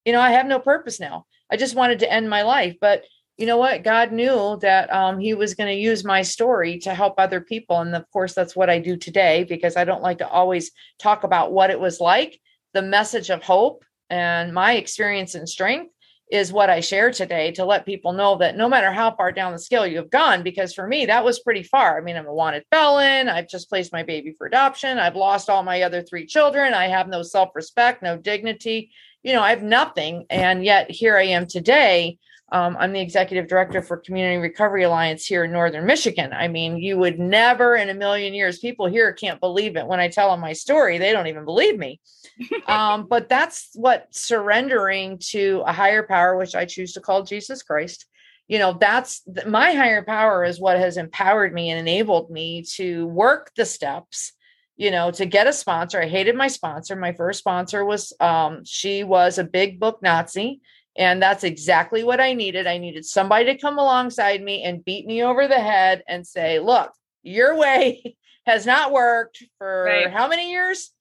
You 0.06 0.14
know, 0.14 0.22
I 0.22 0.32
have 0.32 0.46
no 0.46 0.60
purpose 0.60 1.00
now. 1.00 1.26
I 1.52 1.58
just 1.58 1.76
wanted 1.76 2.00
to 2.00 2.12
end 2.12 2.30
my 2.30 2.44
life. 2.44 2.78
But 2.80 3.04
you 3.38 3.46
know 3.46 3.58
what? 3.58 3.84
God 3.84 4.12
knew 4.12 4.58
that 4.62 4.92
um, 4.92 5.20
He 5.20 5.34
was 5.34 5.54
going 5.54 5.70
to 5.70 5.82
use 5.82 6.04
my 6.04 6.24
story 6.24 6.80
to 6.80 6.94
help 6.94 7.16
other 7.18 7.40
people. 7.40 7.80
And 7.80 7.96
of 7.96 8.10
course, 8.12 8.34
that's 8.34 8.56
what 8.56 8.70
I 8.70 8.80
do 8.80 8.98
today 8.98 9.44
because 9.44 9.78
I 9.78 9.86
don't 9.86 10.02
like 10.02 10.18
to 10.20 10.28
always 10.28 10.72
talk 11.00 11.24
about 11.24 11.52
what 11.52 11.70
it 11.70 11.80
was 11.80 12.00
like. 12.00 12.40
The 12.74 12.82
message 12.82 13.30
of 13.30 13.44
hope 13.44 13.86
and 14.10 14.54
my 14.54 14.74
experience 14.74 15.36
and 15.36 15.48
strength 15.48 15.92
is 16.30 16.52
what 16.52 16.70
I 16.70 16.82
share 16.82 17.12
today 17.12 17.52
to 17.52 17.64
let 17.64 17.86
people 17.86 18.12
know 18.12 18.38
that 18.40 18.58
no 18.58 18.68
matter 18.68 18.92
how 18.92 19.16
far 19.16 19.32
down 19.32 19.54
the 19.54 19.60
scale 19.60 19.88
you've 19.88 20.10
gone, 20.10 20.44
because 20.44 20.74
for 20.74 20.86
me, 20.86 21.06
that 21.06 21.24
was 21.24 21.40
pretty 21.40 21.64
far. 21.64 21.98
I 21.98 22.02
mean, 22.02 22.18
I'm 22.18 22.26
a 22.26 22.34
wanted 22.34 22.66
felon. 22.70 23.30
I've 23.30 23.48
just 23.48 23.70
placed 23.70 23.94
my 23.94 24.04
baby 24.04 24.34
for 24.38 24.48
adoption. 24.48 24.98
I've 24.98 25.16
lost 25.16 25.50
all 25.50 25.64
my 25.64 25.84
other 25.84 26.02
three 26.02 26.26
children. 26.26 26.74
I 26.74 26.88
have 26.88 27.08
no 27.08 27.22
self 27.24 27.50
respect, 27.56 28.04
no 28.04 28.18
dignity. 28.18 28.92
You 29.24 29.34
know, 29.34 29.42
I 29.42 29.52
have 29.52 29.64
nothing. 29.64 30.26
And 30.30 30.66
yet 30.66 30.92
here 30.92 31.16
I 31.16 31.24
am 31.24 31.46
today 31.46 32.18
um, 32.52 32.78
I'm 32.80 32.94
the 32.94 33.02
executive 33.02 33.48
director 33.48 33.82
for 33.82 33.98
Community 33.98 34.38
Recovery 34.38 34.84
Alliance 34.84 35.26
here 35.26 35.44
in 35.44 35.52
Northern 35.52 35.86
Michigan. 35.86 36.32
I 36.32 36.48
mean, 36.48 36.78
you 36.78 36.98
would 36.98 37.20
never 37.20 37.76
in 37.76 37.90
a 37.90 37.94
million 37.94 38.34
years, 38.34 38.60
people 38.60 38.86
here 38.86 39.12
can't 39.12 39.42
believe 39.42 39.76
it. 39.76 39.86
When 39.86 40.00
I 40.00 40.08
tell 40.08 40.32
them 40.32 40.40
my 40.40 40.54
story, 40.54 40.98
they 40.98 41.12
don't 41.12 41.28
even 41.28 41.44
believe 41.44 41.78
me. 41.78 42.00
um, 42.68 43.08
but 43.10 43.28
that's 43.28 43.72
what 43.74 44.08
surrendering 44.12 45.18
to 45.32 45.64
a 45.66 45.74
higher 45.74 46.04
power, 46.04 46.38
which 46.38 46.56
I 46.56 46.66
choose 46.66 46.94
to 46.94 47.02
call 47.02 47.24
Jesus 47.24 47.64
Christ, 47.64 48.06
you 48.48 48.60
know, 48.60 48.78
that's 48.80 49.24
my 49.46 49.74
higher 49.74 50.04
power 50.04 50.46
is 50.46 50.60
what 50.60 50.78
has 50.78 50.96
empowered 50.96 51.54
me 51.54 51.70
and 51.70 51.80
enabled 51.80 52.32
me 52.32 52.64
to 52.76 53.08
work 53.08 53.52
the 53.58 53.66
steps 53.66 54.32
you 54.78 54.92
know 54.92 55.10
to 55.10 55.26
get 55.26 55.48
a 55.48 55.54
sponsor 55.54 56.00
i 56.00 56.08
hated 56.08 56.36
my 56.36 56.48
sponsor 56.48 56.96
my 56.96 57.12
first 57.12 57.40
sponsor 57.40 57.84
was 57.84 58.14
um 58.20 58.64
she 58.64 59.04
was 59.04 59.40
a 59.40 59.44
big 59.44 59.80
book 59.80 60.02
nazi 60.04 60.62
and 60.98 61.22
that's 61.22 61.44
exactly 61.44 62.04
what 62.04 62.20
I 62.20 62.34
needed. 62.34 62.66
I 62.66 62.80
needed 62.80 63.06
somebody 63.06 63.46
to 63.46 63.58
come 63.58 63.78
alongside 63.78 64.42
me 64.42 64.64
and 64.64 64.84
beat 64.84 65.06
me 65.06 65.24
over 65.24 65.48
the 65.48 65.60
head 65.60 66.04
and 66.08 66.26
say, 66.26 66.60
look, 66.60 66.92
your 67.22 67.56
way 67.56 68.16
has 68.46 68.66
not 68.66 68.92
worked 68.92 69.44
for 69.60 69.84
right. 69.86 70.12
how 70.12 70.28
many 70.28 70.52
years? 70.52 70.92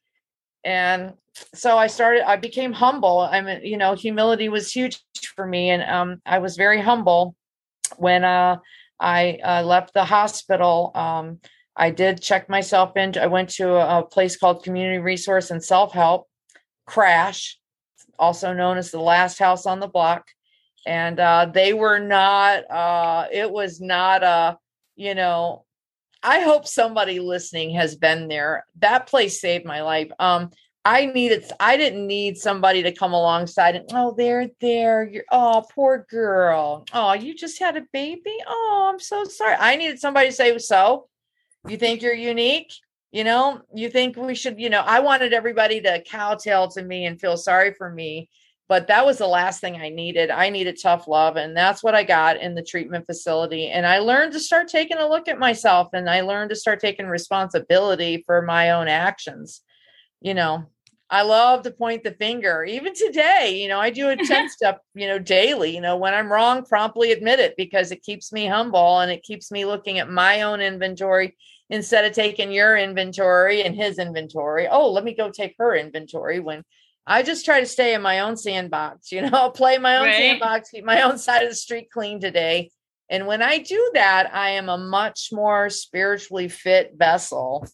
And 0.65 1.15
so 1.55 1.79
I 1.79 1.87
started, 1.87 2.29
I 2.29 2.37
became 2.37 2.73
humble. 2.73 3.21
I 3.21 3.41
mean, 3.41 3.61
you 3.65 3.79
know, 3.79 3.95
humility 3.95 4.49
was 4.49 4.71
huge 4.71 5.01
for 5.35 5.47
me. 5.47 5.71
And 5.71 5.83
um, 5.83 6.21
I 6.27 6.41
was 6.41 6.57
very 6.57 6.81
humble 6.81 7.35
when 7.97 8.25
uh, 8.25 8.57
I 9.01 9.39
uh, 9.43 9.63
left 9.63 9.95
the 9.95 10.05
hospital. 10.05 10.91
Um, 10.95 11.41
I 11.75 11.91
did 11.91 12.21
check 12.21 12.49
myself 12.49 12.97
in. 12.97 13.17
I 13.17 13.29
went 13.29 13.51
to 13.51 13.75
a, 13.75 14.01
a 14.01 14.03
place 14.03 14.37
called 14.37 14.65
Community 14.65 14.99
Resource 14.99 15.51
and 15.51 15.63
Self 15.63 15.93
Help 15.93 16.27
Crash 16.87 17.59
also 18.19 18.53
known 18.53 18.79
as 18.79 18.91
the 18.91 19.01
last 19.01 19.39
house 19.39 19.67
on 19.67 19.81
the 19.81 19.89
block. 19.89 20.27
And 20.87 21.19
uh, 21.19 21.51
they 21.53 21.73
were 21.73 21.99
not, 21.99 22.71
uh, 22.71 23.27
it 23.33 23.51
was 23.51 23.81
not 23.81 24.23
a, 24.23 24.59
you 24.95 25.15
know, 25.15 25.65
I 26.23 26.41
hope 26.41 26.67
somebody 26.67 27.19
listening 27.21 27.75
has 27.75 27.97
been 27.97 28.29
there. 28.29 28.65
That 28.79 29.09
place 29.09 29.41
saved 29.41 29.65
my 29.65 29.83
life. 29.83 30.11
Um, 30.19 30.51
I 30.85 31.07
needed, 31.07 31.45
I 31.59 31.77
didn't 31.77 32.07
need 32.07 32.39
somebody 32.39 32.85
to 32.85 32.93
come 32.93 33.13
alongside 33.13 33.75
and, 33.75 33.91
oh, 33.93 34.15
they're 34.17 34.49
there. 34.61 35.05
You're, 35.05 35.25
oh, 35.33 35.65
poor 35.75 36.07
girl. 36.09 36.85
Oh, 36.93 37.13
you 37.13 37.35
just 37.35 37.59
had 37.59 37.77
a 37.77 37.83
baby. 37.93 38.37
Oh, 38.47 38.91
I'm 38.93 39.01
so 39.01 39.25
sorry. 39.25 39.57
I 39.59 39.75
needed 39.75 39.99
somebody 39.99 40.29
to 40.29 40.33
say, 40.33 40.57
so 40.59 41.09
you 41.67 41.77
think 41.77 42.03
you're 42.03 42.15
unique? 42.15 42.73
You 43.13 43.25
know 43.25 43.61
you 43.75 43.89
think 43.89 44.17
we 44.17 44.35
should 44.35 44.59
you 44.59 44.71
know 44.71 44.81
i 44.81 45.01
wanted 45.01 45.33
everybody 45.33 45.81
to 45.81 46.03
cowtail 46.03 46.69
to 46.69 46.83
me 46.83 47.07
and 47.07 47.21
feel 47.21 47.37
sorry 47.37 47.73
for 47.73 47.91
me 47.91 48.29
but 48.69 48.89
that 48.89 49.07
was 49.07 49.19
the 49.19 49.27
last 49.27 49.61
thing 49.61 49.77
i 49.77 49.89
needed. 49.89 50.29
I 50.31 50.51
needed 50.51 50.79
tough 50.83 51.07
love 51.07 51.37
and 51.37 51.57
that's 51.57 51.83
what 51.83 51.95
i 51.95 52.03
got 52.03 52.41
in 52.41 52.55
the 52.55 52.63
treatment 52.63 53.07
facility 53.07 53.69
and 53.69 53.87
i 53.87 53.99
learned 53.99 54.33
to 54.33 54.41
start 54.41 54.69
taking 54.69 54.99
a 54.99 55.09
look 55.09 55.29
at 55.29 55.39
myself 55.39 55.89
and 55.93 56.11
i 56.11 56.21
learned 56.21 56.51
to 56.51 56.57
start 56.57 56.81
taking 56.81 57.07
responsibility 57.07 58.23
for 58.27 58.43
my 58.43 58.71
own 58.71 58.89
actions. 58.89 59.63
You 60.21 60.35
know 60.35 60.67
i 61.09 61.23
love 61.23 61.63
to 61.63 61.71
point 61.71 62.03
the 62.03 62.11
finger 62.13 62.65
even 62.65 62.93
today 62.93 63.61
you 63.63 63.69
know 63.69 63.79
i 63.79 63.91
do 63.91 64.09
a 64.09 64.17
10 64.25 64.49
step 64.49 64.81
you 64.95 65.07
know 65.07 65.19
daily 65.19 65.75
you 65.75 65.81
know 65.81 65.97
when 65.97 66.15
i'm 66.15 66.33
wrong 66.33 66.65
promptly 66.65 67.13
admit 67.13 67.39
it 67.39 67.55
because 67.57 67.93
it 67.93 68.03
keeps 68.03 68.33
me 68.33 68.47
humble 68.47 68.99
and 68.99 69.11
it 69.11 69.23
keeps 69.23 69.53
me 69.53 69.65
looking 69.65 69.99
at 69.99 70.11
my 70.11 70.43
own 70.43 70.61
inventory 70.61 71.37
instead 71.71 72.05
of 72.05 72.13
taking 72.13 72.53
your 72.53 72.77
inventory 72.77 73.63
and 73.63 73.75
his 73.75 73.99
inventory. 73.99 74.69
Oh, 74.69 74.91
let 74.91 75.05
me 75.05 75.15
go 75.15 75.31
take 75.31 75.55
her 75.59 75.75
inventory 75.75 76.41
when 76.41 76.63
I 77.07 77.23
just 77.23 77.45
try 77.45 77.61
to 77.61 77.67
stay 77.67 77.95
in 77.95 78.03
my 78.03 78.21
own 78.21 78.37
sandbox, 78.37 79.13
you 79.13 79.23
know, 79.23 79.51
play 79.51 79.79
my 79.79 79.97
own 79.99 80.07
right. 80.07 80.17
sandbox, 80.17 80.71
keep 80.71 80.85
my 80.85 81.03
own 81.03 81.19
side 81.19 81.43
of 81.43 81.49
the 81.49 81.55
street 81.55 81.91
clean 81.91 82.21
today. 82.21 82.71
And 83.09 83.27
when 83.27 83.41
I 83.41 83.59
do 83.59 83.91
that, 83.95 84.35
I 84.35 84.51
am 84.51 84.69
a 84.69 84.79
much 84.79 85.29
more 85.33 85.71
spiritually 85.71 86.49
fit 86.49 86.95
vessel 86.97 87.69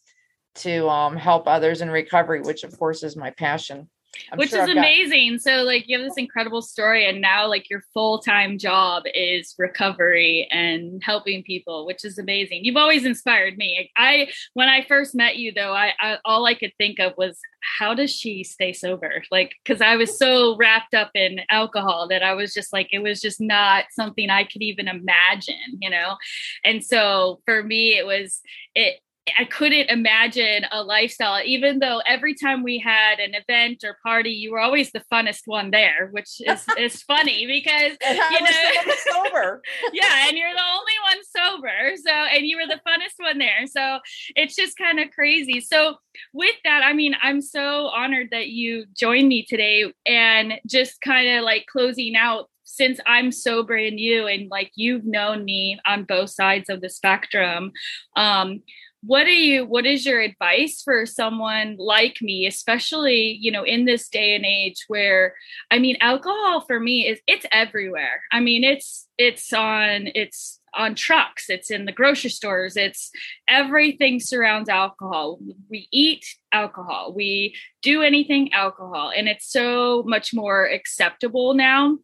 to 0.56 0.86
um, 0.88 1.16
help 1.16 1.48
others 1.48 1.80
in 1.80 1.90
recovery, 1.90 2.42
which 2.42 2.64
of 2.64 2.78
course 2.78 3.02
is 3.02 3.16
my 3.16 3.30
passion. 3.30 3.88
I'm 4.30 4.38
which 4.38 4.50
sure 4.50 4.62
is 4.62 4.70
amazing. 4.70 5.38
So 5.38 5.62
like 5.62 5.88
you 5.88 5.98
have 5.98 6.06
this 6.06 6.16
incredible 6.16 6.62
story 6.62 7.08
and 7.08 7.20
now 7.20 7.48
like 7.48 7.70
your 7.70 7.82
full-time 7.94 8.58
job 8.58 9.04
is 9.14 9.54
recovery 9.58 10.48
and 10.50 11.02
helping 11.04 11.42
people, 11.42 11.86
which 11.86 12.04
is 12.04 12.18
amazing. 12.18 12.64
You've 12.64 12.76
always 12.76 13.04
inspired 13.04 13.56
me. 13.56 13.90
I 13.96 14.28
when 14.54 14.68
I 14.68 14.84
first 14.84 15.14
met 15.14 15.36
you 15.36 15.52
though, 15.52 15.72
I, 15.72 15.92
I 16.00 16.18
all 16.24 16.46
I 16.46 16.54
could 16.54 16.72
think 16.78 16.98
of 16.98 17.14
was 17.16 17.38
how 17.78 17.94
does 17.94 18.10
she 18.10 18.44
stay 18.44 18.72
sober? 18.72 19.22
Like 19.30 19.54
cuz 19.64 19.80
I 19.80 19.96
was 19.96 20.18
so 20.18 20.56
wrapped 20.56 20.94
up 20.94 21.10
in 21.14 21.40
alcohol 21.48 22.08
that 22.08 22.22
I 22.22 22.34
was 22.34 22.52
just 22.52 22.72
like 22.72 22.88
it 22.92 23.02
was 23.02 23.20
just 23.20 23.40
not 23.40 23.84
something 23.90 24.30
I 24.30 24.44
could 24.44 24.62
even 24.62 24.88
imagine, 24.88 25.78
you 25.80 25.90
know. 25.90 26.16
And 26.64 26.84
so 26.84 27.40
for 27.44 27.62
me 27.62 27.96
it 27.96 28.06
was 28.06 28.40
it 28.74 29.00
I 29.38 29.44
couldn't 29.44 29.88
imagine 29.88 30.64
a 30.72 30.82
lifestyle, 30.82 31.40
even 31.44 31.78
though 31.78 32.00
every 32.04 32.34
time 32.34 32.64
we 32.64 32.78
had 32.78 33.20
an 33.20 33.34
event 33.34 33.84
or 33.84 33.96
party, 34.02 34.30
you 34.30 34.50
were 34.50 34.58
always 34.58 34.90
the 34.90 35.04
funnest 35.12 35.42
one 35.46 35.70
there, 35.70 36.08
which 36.10 36.40
is, 36.40 36.66
is 36.78 37.02
funny 37.02 37.46
because 37.46 37.96
you 38.02 38.40
know 38.40 38.94
sober. 39.12 39.62
yeah, 39.92 40.26
and 40.26 40.36
you're 40.36 40.52
the 40.52 40.60
only 40.60 40.92
one 41.04 41.22
sober. 41.36 41.96
So 42.04 42.10
and 42.10 42.44
you 42.44 42.56
were 42.56 42.66
the 42.66 42.80
funnest 42.86 43.18
one 43.18 43.38
there. 43.38 43.66
So 43.66 44.00
it's 44.34 44.56
just 44.56 44.76
kind 44.76 44.98
of 44.98 45.10
crazy. 45.12 45.60
So 45.60 45.96
with 46.32 46.56
that, 46.64 46.82
I 46.82 46.92
mean, 46.92 47.14
I'm 47.22 47.40
so 47.40 47.86
honored 47.86 48.28
that 48.32 48.48
you 48.48 48.86
joined 48.98 49.28
me 49.28 49.44
today 49.44 49.92
and 50.04 50.54
just 50.66 51.00
kind 51.00 51.28
of 51.28 51.44
like 51.44 51.66
closing 51.66 52.16
out 52.16 52.48
since 52.64 52.98
I'm 53.06 53.30
so 53.30 53.62
brand 53.62 53.96
new 53.96 54.26
and 54.26 54.50
like 54.50 54.72
you've 54.74 55.04
known 55.04 55.44
me 55.44 55.78
on 55.84 56.04
both 56.04 56.30
sides 56.30 56.70
of 56.70 56.80
the 56.80 56.88
spectrum. 56.88 57.72
Um, 58.16 58.62
what 59.04 59.24
do 59.24 59.32
you 59.32 59.64
what 59.64 59.86
is 59.86 60.06
your 60.06 60.20
advice 60.20 60.82
for 60.82 61.04
someone 61.06 61.76
like 61.78 62.18
me 62.22 62.46
especially 62.46 63.36
you 63.40 63.50
know 63.50 63.64
in 63.64 63.84
this 63.84 64.08
day 64.08 64.34
and 64.34 64.44
age 64.44 64.84
where 64.88 65.34
i 65.70 65.78
mean 65.78 65.96
alcohol 66.00 66.64
for 66.66 66.78
me 66.78 67.06
is 67.06 67.18
it's 67.26 67.46
everywhere. 67.52 68.22
I 68.30 68.40
mean 68.40 68.64
it's 68.64 69.08
it's 69.18 69.52
on 69.52 70.08
it's 70.14 70.60
on 70.74 70.94
trucks 70.94 71.50
it's 71.50 71.70
in 71.70 71.84
the 71.84 71.92
grocery 71.92 72.30
stores 72.30 72.76
it's 72.76 73.10
everything 73.48 74.20
surrounds 74.20 74.68
alcohol. 74.68 75.38
We 75.70 75.88
eat 75.92 76.24
alcohol 76.52 77.12
we 77.14 77.56
do 77.82 78.02
anything 78.02 78.52
alcohol 78.52 79.12
and 79.14 79.28
it's 79.28 79.50
so 79.50 80.02
much 80.06 80.32
more 80.34 80.64
acceptable 80.64 81.54
now. 81.54 81.98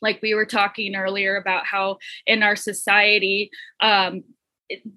Like 0.00 0.20
we 0.22 0.34
were 0.34 0.46
talking 0.46 0.94
earlier 0.94 1.36
about 1.36 1.66
how 1.66 1.98
in 2.24 2.42
our 2.42 2.54
society 2.54 3.50
um, 3.80 4.22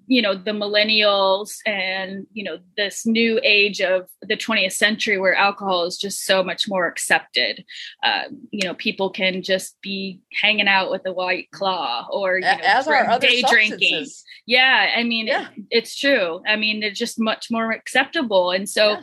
you 0.06 0.20
know 0.20 0.34
the 0.34 0.50
millennials 0.50 1.56
and 1.66 2.26
you 2.32 2.44
know 2.44 2.58
this 2.76 3.06
new 3.06 3.40
age 3.42 3.80
of 3.80 4.08
the 4.20 4.36
20th 4.36 4.72
century 4.72 5.18
where 5.18 5.34
alcohol 5.34 5.84
is 5.84 5.96
just 5.96 6.24
so 6.24 6.42
much 6.44 6.68
more 6.68 6.86
accepted. 6.86 7.64
Uh, 8.02 8.24
you 8.50 8.66
know 8.66 8.74
people 8.74 9.10
can 9.10 9.42
just 9.42 9.80
be 9.82 10.20
hanging 10.40 10.68
out 10.68 10.90
with 10.90 11.02
a 11.06 11.12
white 11.12 11.50
claw 11.52 12.06
or 12.12 12.36
you 12.36 12.42
know, 12.42 12.56
as 12.64 12.86
are 12.86 13.06
other 13.06 13.26
day 13.26 13.40
substances. 13.40 13.78
drinking 13.78 14.06
yeah 14.46 14.92
i 14.96 15.02
mean 15.02 15.26
yeah. 15.26 15.48
It, 15.70 15.82
it's 15.82 15.96
true. 15.96 16.42
I 16.46 16.56
mean 16.56 16.82
it's 16.82 16.98
just 16.98 17.18
much 17.18 17.48
more 17.50 17.72
acceptable. 17.72 18.50
And 18.50 18.68
so 18.68 18.92
yeah. 18.92 19.00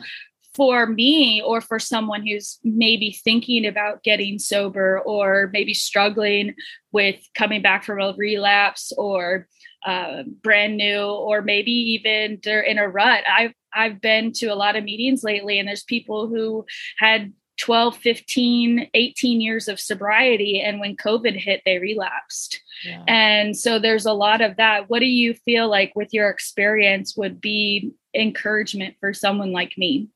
for 0.54 0.86
me 0.86 1.42
or 1.44 1.60
for 1.60 1.78
someone 1.78 2.26
who's 2.26 2.58
maybe 2.64 3.12
thinking 3.12 3.66
about 3.66 4.02
getting 4.02 4.38
sober 4.38 5.00
or 5.00 5.50
maybe 5.52 5.74
struggling 5.74 6.54
with 6.92 7.20
coming 7.34 7.62
back 7.62 7.84
from 7.84 8.00
a 8.00 8.14
relapse 8.16 8.92
or 8.96 9.46
uh, 9.84 10.22
brand 10.42 10.76
new 10.76 11.02
or 11.02 11.42
maybe 11.42 11.72
even 11.72 12.38
they're 12.42 12.60
in 12.60 12.78
a 12.78 12.88
rut. 12.88 13.24
I've 13.30 13.52
i've 13.72 14.00
been 14.00 14.32
to 14.32 14.46
a 14.46 14.56
lot 14.56 14.74
of 14.74 14.82
meetings 14.82 15.22
lately 15.22 15.58
and 15.58 15.68
there's 15.68 15.84
people 15.84 16.26
who 16.26 16.66
had 16.98 17.32
12 17.58 17.96
15 17.96 18.88
18 18.94 19.40
years 19.40 19.68
of 19.68 19.78
sobriety 19.78 20.60
and 20.60 20.80
when 20.80 20.96
covid 20.96 21.36
hit 21.36 21.62
they 21.64 21.78
relapsed. 21.78 22.60
Yeah. 22.84 23.04
and 23.06 23.56
so 23.56 23.78
there's 23.78 24.06
a 24.06 24.12
lot 24.14 24.40
of 24.40 24.56
that. 24.56 24.88
What 24.88 25.00
do 25.00 25.06
you 25.06 25.34
feel 25.34 25.68
like 25.68 25.92
with 25.94 26.08
your 26.12 26.30
experience 26.30 27.14
would 27.16 27.40
be 27.40 27.92
encouragement 28.14 28.96
for 28.98 29.12
someone 29.12 29.52
like 29.52 29.76
me? 29.76 30.08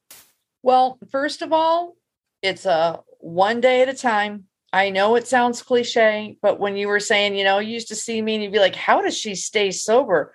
Well 0.62 0.98
first 1.10 1.42
of 1.42 1.52
all 1.52 1.96
it's 2.42 2.66
a 2.66 3.00
one 3.20 3.60
day 3.60 3.82
at 3.82 3.88
a 3.88 3.94
time 3.94 4.44
I 4.74 4.90
know 4.90 5.14
it 5.14 5.28
sounds 5.28 5.62
cliche, 5.62 6.36
but 6.42 6.58
when 6.58 6.76
you 6.76 6.88
were 6.88 6.98
saying, 6.98 7.36
you 7.36 7.44
know, 7.44 7.60
you 7.60 7.74
used 7.74 7.86
to 7.88 7.94
see 7.94 8.20
me 8.20 8.34
and 8.34 8.42
you'd 8.42 8.52
be 8.52 8.58
like, 8.58 8.74
how 8.74 9.02
does 9.02 9.16
she 9.16 9.36
stay 9.36 9.70
sober? 9.70 10.34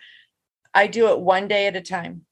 I 0.74 0.88
do 0.88 1.10
it 1.10 1.20
one 1.20 1.50
day 1.50 1.68
at 1.68 1.76
a 1.76 1.82
time. 1.82 2.26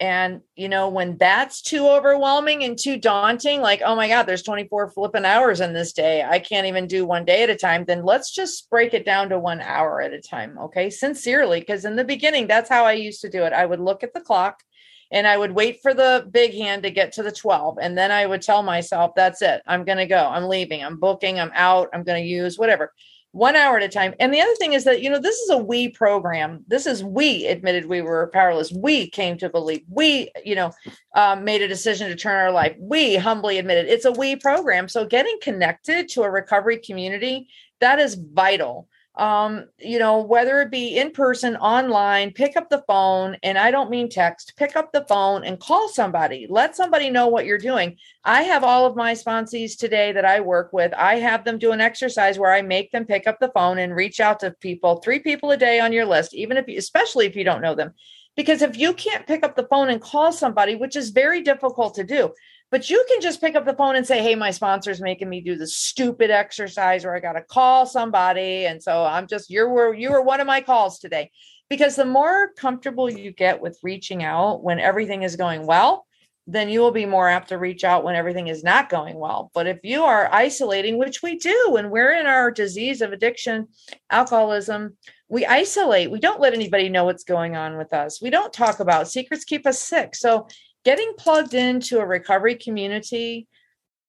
And, 0.00 0.40
you 0.56 0.68
know, 0.68 0.88
when 0.88 1.18
that's 1.18 1.62
too 1.62 1.86
overwhelming 1.86 2.64
and 2.64 2.76
too 2.76 2.96
daunting, 2.96 3.60
like, 3.60 3.80
oh 3.84 3.94
my 3.94 4.08
God, 4.08 4.24
there's 4.24 4.42
24 4.42 4.90
flipping 4.90 5.24
hours 5.24 5.60
in 5.60 5.72
this 5.72 5.92
day. 5.92 6.24
I 6.24 6.40
can't 6.40 6.66
even 6.66 6.88
do 6.88 7.06
one 7.06 7.24
day 7.24 7.44
at 7.44 7.50
a 7.50 7.54
time. 7.54 7.84
Then 7.84 8.04
let's 8.04 8.32
just 8.32 8.68
break 8.68 8.92
it 8.92 9.06
down 9.06 9.28
to 9.28 9.38
one 9.38 9.60
hour 9.60 10.00
at 10.00 10.12
a 10.12 10.20
time. 10.20 10.58
Okay. 10.58 10.90
Sincerely. 10.90 11.60
Because 11.60 11.84
in 11.84 11.94
the 11.94 12.02
beginning, 12.02 12.48
that's 12.48 12.68
how 12.68 12.84
I 12.84 12.94
used 12.94 13.20
to 13.20 13.30
do 13.30 13.44
it. 13.44 13.52
I 13.52 13.66
would 13.66 13.78
look 13.78 14.02
at 14.02 14.14
the 14.14 14.20
clock 14.20 14.64
and 15.12 15.26
I 15.26 15.36
would 15.36 15.52
wait 15.52 15.80
for 15.82 15.92
the 15.92 16.26
big 16.30 16.54
hand 16.54 16.82
to 16.82 16.90
get 16.90 17.12
to 17.12 17.22
the 17.22 17.30
12. 17.30 17.78
And 17.80 17.96
then 17.96 18.10
I 18.10 18.26
would 18.26 18.40
tell 18.40 18.62
myself, 18.62 19.12
that's 19.14 19.42
it. 19.42 19.62
I'm 19.66 19.84
going 19.84 19.98
to 19.98 20.06
go. 20.06 20.26
I'm 20.26 20.48
leaving. 20.48 20.82
I'm 20.82 20.98
booking. 20.98 21.38
I'm 21.38 21.52
out. 21.54 21.90
I'm 21.92 22.02
going 22.02 22.22
to 22.22 22.28
use 22.28 22.58
whatever. 22.58 22.92
One 23.32 23.54
hour 23.54 23.76
at 23.76 23.82
a 23.82 23.88
time. 23.88 24.14
And 24.20 24.32
the 24.32 24.40
other 24.40 24.54
thing 24.56 24.72
is 24.72 24.84
that, 24.84 25.02
you 25.02 25.08
know, 25.08 25.18
this 25.18 25.36
is 25.36 25.50
a 25.50 25.56
we 25.56 25.88
program. 25.88 26.64
This 26.66 26.86
is 26.86 27.04
we 27.04 27.46
admitted 27.46 27.86
we 27.86 28.02
were 28.02 28.30
powerless. 28.32 28.72
We 28.72 29.08
came 29.08 29.38
to 29.38 29.48
believe. 29.48 29.82
We, 29.88 30.30
you 30.44 30.54
know, 30.54 30.72
um, 31.14 31.44
made 31.44 31.62
a 31.62 31.68
decision 31.68 32.08
to 32.08 32.16
turn 32.16 32.40
our 32.40 32.52
life. 32.52 32.74
We 32.78 33.16
humbly 33.16 33.58
admitted 33.58 33.86
it's 33.86 34.04
a 34.04 34.12
we 34.12 34.36
program. 34.36 34.88
So 34.88 35.06
getting 35.06 35.38
connected 35.42 36.08
to 36.10 36.22
a 36.22 36.30
recovery 36.30 36.78
community, 36.78 37.48
that 37.80 37.98
is 37.98 38.14
vital 38.14 38.88
um 39.16 39.66
you 39.78 39.98
know 39.98 40.22
whether 40.22 40.62
it 40.62 40.70
be 40.70 40.96
in 40.96 41.10
person 41.10 41.54
online 41.56 42.30
pick 42.30 42.56
up 42.56 42.70
the 42.70 42.82
phone 42.86 43.36
and 43.42 43.58
i 43.58 43.70
don't 43.70 43.90
mean 43.90 44.08
text 44.08 44.54
pick 44.56 44.74
up 44.74 44.90
the 44.92 45.04
phone 45.06 45.44
and 45.44 45.60
call 45.60 45.88
somebody. 45.88 46.46
Let 46.48 46.76
somebody 46.76 47.10
know 47.10 47.28
what 47.28 47.46
you're 47.46 47.58
doing. 47.58 47.96
I 48.24 48.42
have 48.42 48.64
all 48.64 48.86
of 48.86 48.96
my 48.96 49.12
sponsees 49.12 49.76
today 49.76 50.12
that 50.12 50.24
i 50.24 50.40
work 50.40 50.72
with. 50.72 50.92
I 50.94 51.16
have 51.16 51.44
them 51.44 51.58
do 51.58 51.72
an 51.72 51.80
exercise 51.80 52.38
where 52.38 52.52
i 52.52 52.62
make 52.62 52.90
them 52.92 53.04
pick 53.04 53.26
up 53.26 53.38
the 53.40 53.50
phone 53.54 53.78
and 53.78 53.94
reach 53.94 54.20
out 54.20 54.40
to 54.40 54.52
people 54.52 54.96
three 54.96 55.18
people 55.18 55.50
a 55.50 55.56
day 55.56 55.80
on 55.80 55.92
your 55.92 56.06
list 56.06 56.34
even 56.34 56.56
if 56.56 56.66
you 56.68 56.78
especially 56.78 57.26
if 57.26 57.36
you 57.36 57.44
don't 57.44 57.62
know 57.62 57.74
them. 57.74 57.92
Because 58.34 58.62
if 58.62 58.78
you 58.78 58.94
can't 58.94 59.26
pick 59.26 59.44
up 59.44 59.56
the 59.56 59.66
phone 59.66 59.90
and 59.90 60.00
call 60.00 60.32
somebody 60.32 60.74
which 60.74 60.96
is 60.96 61.10
very 61.10 61.42
difficult 61.42 61.94
to 61.96 62.04
do 62.04 62.32
but 62.72 62.88
you 62.88 63.04
can 63.06 63.20
just 63.20 63.42
pick 63.42 63.54
up 63.54 63.66
the 63.66 63.74
phone 63.74 63.96
and 63.96 64.06
say, 64.06 64.22
Hey, 64.22 64.34
my 64.34 64.50
sponsor's 64.50 65.00
making 65.00 65.28
me 65.28 65.42
do 65.42 65.56
this 65.56 65.76
stupid 65.76 66.30
exercise 66.30 67.04
where 67.04 67.14
I 67.14 67.20
got 67.20 67.34
to 67.34 67.42
call 67.42 67.84
somebody. 67.84 68.64
And 68.64 68.82
so 68.82 69.04
I'm 69.04 69.26
just, 69.26 69.50
you 69.50 69.68
were, 69.68 69.94
you 69.94 70.10
were 70.10 70.22
one 70.22 70.40
of 70.40 70.46
my 70.46 70.62
calls 70.62 70.98
today. 70.98 71.30
Because 71.68 71.96
the 71.96 72.06
more 72.06 72.50
comfortable 72.56 73.10
you 73.10 73.30
get 73.30 73.60
with 73.60 73.78
reaching 73.82 74.24
out 74.24 74.64
when 74.64 74.80
everything 74.80 75.22
is 75.22 75.36
going 75.36 75.66
well, 75.66 76.06
then 76.46 76.70
you 76.70 76.80
will 76.80 76.90
be 76.92 77.06
more 77.06 77.28
apt 77.28 77.50
to 77.50 77.58
reach 77.58 77.84
out 77.84 78.04
when 78.04 78.16
everything 78.16 78.48
is 78.48 78.64
not 78.64 78.88
going 78.88 79.18
well. 79.18 79.50
But 79.54 79.66
if 79.66 79.80
you 79.82 80.04
are 80.04 80.32
isolating, 80.32 80.98
which 80.98 81.22
we 81.22 81.38
do 81.38 81.68
when 81.70 81.90
we're 81.90 82.14
in 82.14 82.26
our 82.26 82.50
disease 82.50 83.00
of 83.00 83.12
addiction, 83.12 83.68
alcoholism, 84.10 84.96
we 85.28 85.46
isolate. 85.46 86.10
We 86.10 86.20
don't 86.20 86.40
let 86.40 86.52
anybody 86.52 86.88
know 86.88 87.04
what's 87.04 87.24
going 87.24 87.54
on 87.54 87.78
with 87.78 87.92
us. 87.92 88.20
We 88.20 88.30
don't 88.30 88.52
talk 88.52 88.80
about 88.80 89.08
secrets 89.08 89.44
keep 89.44 89.66
us 89.66 89.78
sick. 89.78 90.14
So 90.14 90.48
getting 90.84 91.12
plugged 91.18 91.54
into 91.54 92.00
a 92.00 92.06
recovery 92.06 92.56
community, 92.56 93.46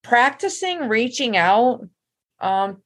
practicing 0.03 0.89
reaching 0.89 1.37
out, 1.37 1.87
um, 2.39 2.81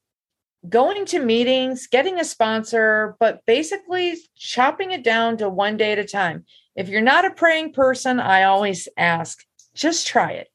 going 0.67 1.06
to 1.06 1.19
meetings, 1.19 1.88
getting 1.88 2.19
a 2.19 2.26
sponsor, 2.26 3.15
but 3.19 3.41
basically 3.45 4.17
chopping 4.36 4.91
it 4.91 5.04
down 5.04 5.38
to 5.38 5.50
one 5.50 5.78
day 5.78 5.93
at 5.93 6.00
a 6.00 6.06
time. 6.06 6.45
If 6.76 6.89
you're 6.89 7.02
not 7.02 7.26
a 7.26 7.32
praying 7.32 7.73
person, 7.73 8.19
I 8.19 8.43
always 8.43 8.88
ask, 8.97 9.43
just 9.73 10.08
try 10.08 10.32
it. 10.32 10.47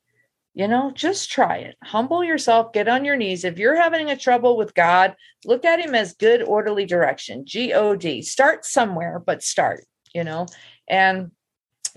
You 0.55 0.68
know, 0.68 0.92
just 0.95 1.31
try 1.31 1.59
it. 1.59 1.77
Humble 1.83 2.23
yourself, 2.23 2.75
get 2.75 2.87
on 2.87 3.07
your 3.07 3.16
knees. 3.16 3.45
If 3.45 3.59
you're 3.59 3.81
having 3.81 4.11
a 4.11 4.16
trouble 4.16 4.59
with 4.59 4.75
God, 4.75 5.16
look 5.47 5.64
at 5.64 5.81
him 5.81 5.95
as 5.95 6.12
good 6.12 6.42
orderly 6.42 6.85
direction, 6.85 7.47
G 7.47 7.73
O 7.73 7.97
D. 7.97 8.21
Start 8.21 8.66
somewhere, 8.66 9.18
but 9.18 9.42
start, 9.42 9.87
you 10.14 10.25
know. 10.25 10.47
And 10.87 11.31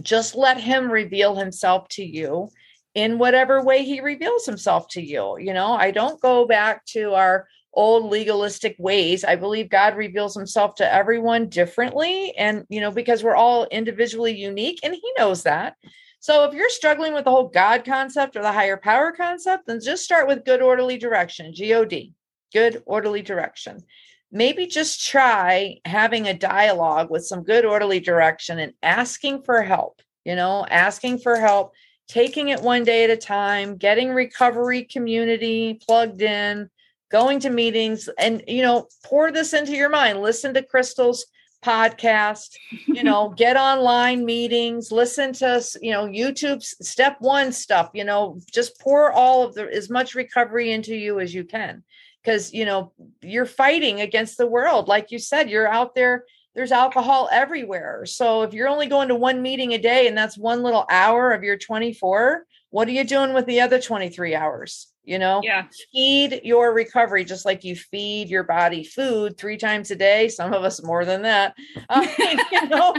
just 0.01 0.35
let 0.35 0.59
him 0.59 0.91
reveal 0.91 1.35
himself 1.35 1.87
to 1.89 2.03
you 2.03 2.49
in 2.93 3.17
whatever 3.17 3.61
way 3.61 3.83
he 3.83 4.01
reveals 4.01 4.45
himself 4.45 4.87
to 4.89 5.01
you. 5.01 5.37
You 5.37 5.53
know, 5.53 5.73
I 5.73 5.91
don't 5.91 6.21
go 6.21 6.45
back 6.45 6.85
to 6.87 7.13
our 7.13 7.47
old 7.73 8.09
legalistic 8.09 8.75
ways. 8.79 9.25
I 9.25 9.35
believe 9.35 9.69
God 9.69 9.97
reveals 9.97 10.33
himself 10.33 10.75
to 10.75 10.93
everyone 10.93 11.49
differently. 11.49 12.33
And, 12.37 12.65
you 12.69 12.79
know, 12.79 12.91
because 12.91 13.21
we're 13.21 13.35
all 13.35 13.65
individually 13.65 14.33
unique 14.35 14.79
and 14.81 14.93
he 14.93 15.13
knows 15.17 15.43
that. 15.43 15.75
So 16.21 16.45
if 16.45 16.53
you're 16.53 16.69
struggling 16.69 17.13
with 17.13 17.25
the 17.25 17.31
whole 17.31 17.49
God 17.49 17.83
concept 17.83 18.37
or 18.37 18.41
the 18.41 18.51
higher 18.51 18.77
power 18.77 19.11
concept, 19.11 19.67
then 19.67 19.81
just 19.81 20.05
start 20.05 20.27
with 20.27 20.45
good 20.45 20.61
orderly 20.61 20.97
direction, 20.97 21.53
G 21.53 21.73
O 21.73 21.83
D, 21.83 22.13
good 22.53 22.81
orderly 22.85 23.21
direction 23.21 23.83
maybe 24.31 24.67
just 24.67 25.05
try 25.05 25.77
having 25.85 26.27
a 26.27 26.33
dialogue 26.33 27.09
with 27.09 27.25
some 27.25 27.43
good 27.43 27.65
orderly 27.65 27.99
direction 27.99 28.59
and 28.59 28.73
asking 28.81 29.43
for 29.43 29.61
help 29.61 30.01
you 30.25 30.35
know, 30.35 30.65
asking 30.69 31.19
for 31.19 31.37
help, 31.37 31.73
taking 32.07 32.49
it 32.49 32.61
one 32.61 32.83
day 32.83 33.03
at 33.03 33.09
a 33.09 33.17
time, 33.17 33.77
getting 33.77 34.11
recovery 34.11 34.83
community 34.83 35.79
plugged 35.87 36.21
in, 36.21 36.69
going 37.11 37.39
to 37.39 37.49
meetings, 37.49 38.09
and, 38.17 38.43
you 38.47 38.63
know, 38.63 38.87
pour 39.05 39.31
this 39.31 39.53
into 39.53 39.73
your 39.73 39.89
mind. 39.89 40.21
Listen 40.21 40.53
to 40.55 40.63
Crystal's 40.63 41.27
podcast, 41.63 42.55
you 42.87 43.03
know, 43.03 43.29
get 43.37 43.55
online 43.55 44.25
meetings, 44.25 44.91
listen 44.91 45.31
to, 45.33 45.63
you 45.81 45.91
know, 45.91 46.07
YouTube's 46.07 46.75
step 46.85 47.17
one 47.19 47.51
stuff, 47.51 47.91
you 47.93 48.03
know, 48.03 48.39
just 48.51 48.79
pour 48.81 49.11
all 49.11 49.43
of 49.43 49.53
the, 49.53 49.71
as 49.71 49.89
much 49.89 50.15
recovery 50.15 50.71
into 50.71 50.95
you 50.95 51.19
as 51.19 51.33
you 51.33 51.43
can. 51.43 51.83
Cause, 52.25 52.51
you 52.53 52.65
know, 52.65 52.91
you're 53.21 53.45
fighting 53.45 54.01
against 54.01 54.37
the 54.37 54.47
world. 54.47 54.87
Like 54.87 55.11
you 55.11 55.19
said, 55.19 55.49
you're 55.49 55.67
out 55.67 55.93
there 55.95 56.25
there's 56.55 56.71
alcohol 56.71 57.29
everywhere. 57.31 58.05
So 58.05 58.43
if 58.43 58.53
you're 58.53 58.69
only 58.69 58.87
going 58.87 59.09
to 59.09 59.15
one 59.15 59.41
meeting 59.41 59.73
a 59.73 59.77
day 59.77 60.07
and 60.07 60.17
that's 60.17 60.37
one 60.37 60.63
little 60.63 60.85
hour 60.89 61.31
of 61.33 61.43
your 61.43 61.57
24, 61.57 62.45
what 62.69 62.87
are 62.87 62.91
you 62.91 63.03
doing 63.03 63.33
with 63.33 63.45
the 63.45 63.61
other 63.61 63.79
23 63.79 64.35
hours? 64.35 64.87
You 65.03 65.19
know, 65.19 65.41
yeah. 65.43 65.67
feed 65.93 66.41
your 66.43 66.73
recovery 66.73 67.25
just 67.25 67.45
like 67.45 67.63
you 67.63 67.75
feed 67.75 68.27
your 68.27 68.43
body 68.43 68.83
food 68.83 69.37
three 69.37 69.57
times 69.57 69.91
a 69.91 69.95
day. 69.95 70.29
Some 70.29 70.51
of 70.51 70.63
us 70.63 70.81
more 70.81 71.05
than 71.05 71.21
that. 71.23 71.53
Uh, 71.89 72.07
you 72.51 72.67
know, 72.69 72.95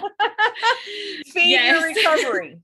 feed 1.27 1.51
yes. 1.51 1.81
your 1.81 1.89
recovery. 1.95 2.59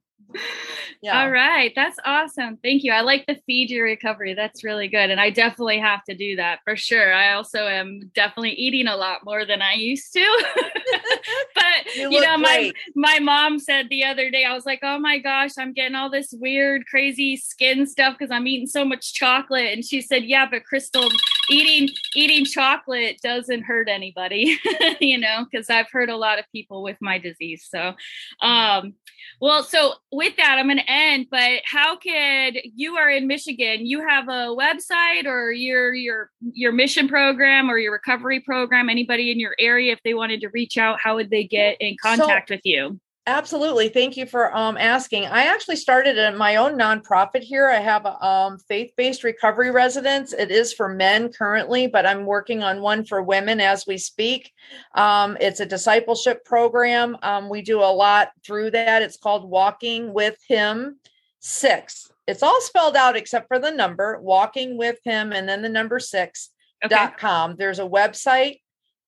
Yeah. 1.02 1.20
All 1.20 1.30
right. 1.32 1.72
That's 1.74 1.98
awesome. 2.04 2.58
Thank 2.62 2.84
you. 2.84 2.92
I 2.92 3.00
like 3.00 3.26
the 3.26 3.40
feed 3.44 3.70
your 3.70 3.84
recovery. 3.84 4.34
That's 4.34 4.62
really 4.62 4.86
good. 4.86 5.10
And 5.10 5.20
I 5.20 5.30
definitely 5.30 5.80
have 5.80 6.04
to 6.04 6.14
do 6.14 6.36
that 6.36 6.60
for 6.64 6.76
sure. 6.76 7.12
I 7.12 7.32
also 7.32 7.66
am 7.66 8.10
definitely 8.14 8.52
eating 8.52 8.86
a 8.86 8.96
lot 8.96 9.24
more 9.24 9.44
than 9.44 9.62
I 9.62 9.74
used 9.74 10.12
to. 10.12 10.44
but 11.54 11.94
you, 11.96 12.08
you 12.08 12.20
know, 12.20 12.36
great. 12.36 12.74
my 12.94 13.16
my 13.16 13.18
mom 13.18 13.58
said 13.58 13.88
the 13.88 14.04
other 14.04 14.30
day, 14.30 14.44
I 14.44 14.54
was 14.54 14.64
like, 14.64 14.78
oh 14.84 15.00
my 15.00 15.18
gosh, 15.18 15.52
I'm 15.58 15.72
getting 15.72 15.96
all 15.96 16.08
this 16.08 16.32
weird, 16.38 16.86
crazy 16.86 17.36
skin 17.36 17.86
stuff 17.86 18.16
because 18.16 18.30
I'm 18.30 18.46
eating 18.46 18.68
so 18.68 18.84
much 18.84 19.12
chocolate. 19.12 19.72
And 19.72 19.84
she 19.84 20.00
said, 20.02 20.22
Yeah, 20.24 20.46
but 20.48 20.64
Crystal, 20.64 21.08
eating 21.50 21.88
eating 22.14 22.44
chocolate 22.44 23.18
doesn't 23.24 23.62
hurt 23.62 23.88
anybody, 23.88 24.56
you 25.00 25.18
know, 25.18 25.46
because 25.50 25.68
I've 25.68 25.90
heard 25.90 26.10
a 26.10 26.16
lot 26.16 26.38
of 26.38 26.44
people 26.52 26.84
with 26.84 26.96
my 27.00 27.18
disease. 27.18 27.66
So 27.68 27.94
um 28.40 28.94
well, 29.40 29.64
so 29.64 29.94
with 30.12 30.21
that, 30.36 30.56
I'm 30.58 30.66
going 30.66 30.78
to 30.78 30.90
end. 30.90 31.26
But 31.30 31.60
how 31.64 31.96
could 31.96 32.58
you 32.74 32.96
are 32.96 33.10
in 33.10 33.26
Michigan? 33.26 33.86
You 33.86 34.06
have 34.06 34.28
a 34.28 34.54
website 34.54 35.26
or 35.26 35.52
your 35.52 35.94
your 35.94 36.30
your 36.40 36.72
mission 36.72 37.08
program 37.08 37.70
or 37.70 37.78
your 37.78 37.92
recovery 37.92 38.40
program? 38.40 38.88
Anybody 38.88 39.30
in 39.30 39.40
your 39.40 39.54
area, 39.58 39.92
if 39.92 40.00
they 40.04 40.14
wanted 40.14 40.40
to 40.42 40.48
reach 40.48 40.78
out, 40.78 41.00
how 41.00 41.16
would 41.16 41.30
they 41.30 41.44
get 41.44 41.76
in 41.80 41.96
contact 42.00 42.48
so, 42.48 42.54
with 42.54 42.62
you? 42.64 43.00
Absolutely. 43.28 43.88
Thank 43.88 44.16
you 44.16 44.26
for 44.26 44.52
um, 44.56 44.76
asking. 44.76 45.26
I 45.26 45.44
actually 45.44 45.76
started 45.76 46.18
a, 46.18 46.36
my 46.36 46.56
own 46.56 46.72
nonprofit 46.72 47.42
here. 47.42 47.70
I 47.70 47.78
have 47.78 48.04
a 48.04 48.20
um, 48.24 48.58
faith 48.58 48.92
based 48.96 49.22
recovery 49.22 49.70
residence. 49.70 50.32
It 50.32 50.50
is 50.50 50.72
for 50.72 50.88
men 50.88 51.30
currently, 51.32 51.86
but 51.86 52.04
I'm 52.04 52.26
working 52.26 52.64
on 52.64 52.82
one 52.82 53.04
for 53.04 53.22
women 53.22 53.60
as 53.60 53.86
we 53.86 53.96
speak. 53.96 54.52
Um, 54.96 55.36
it's 55.40 55.60
a 55.60 55.66
discipleship 55.66 56.44
program. 56.44 57.16
Um, 57.22 57.48
we 57.48 57.62
do 57.62 57.78
a 57.78 57.94
lot 57.94 58.32
through 58.44 58.72
that. 58.72 59.02
It's 59.02 59.18
called 59.18 59.48
Walking 59.48 60.12
with 60.12 60.36
Him 60.48 60.98
Six. 61.38 62.10
It's 62.26 62.42
all 62.42 62.60
spelled 62.60 62.96
out 62.96 63.16
except 63.16 63.46
for 63.46 63.60
the 63.60 63.70
number, 63.70 64.18
Walking 64.20 64.76
with 64.76 64.98
Him, 65.04 65.30
and 65.30 65.48
then 65.48 65.62
the 65.62 65.68
number 65.68 66.00
six. 66.00 66.50
Okay. 66.84 66.92
Dot 66.92 67.18
com. 67.18 67.54
There's 67.54 67.78
a 67.78 67.82
website 67.82 68.61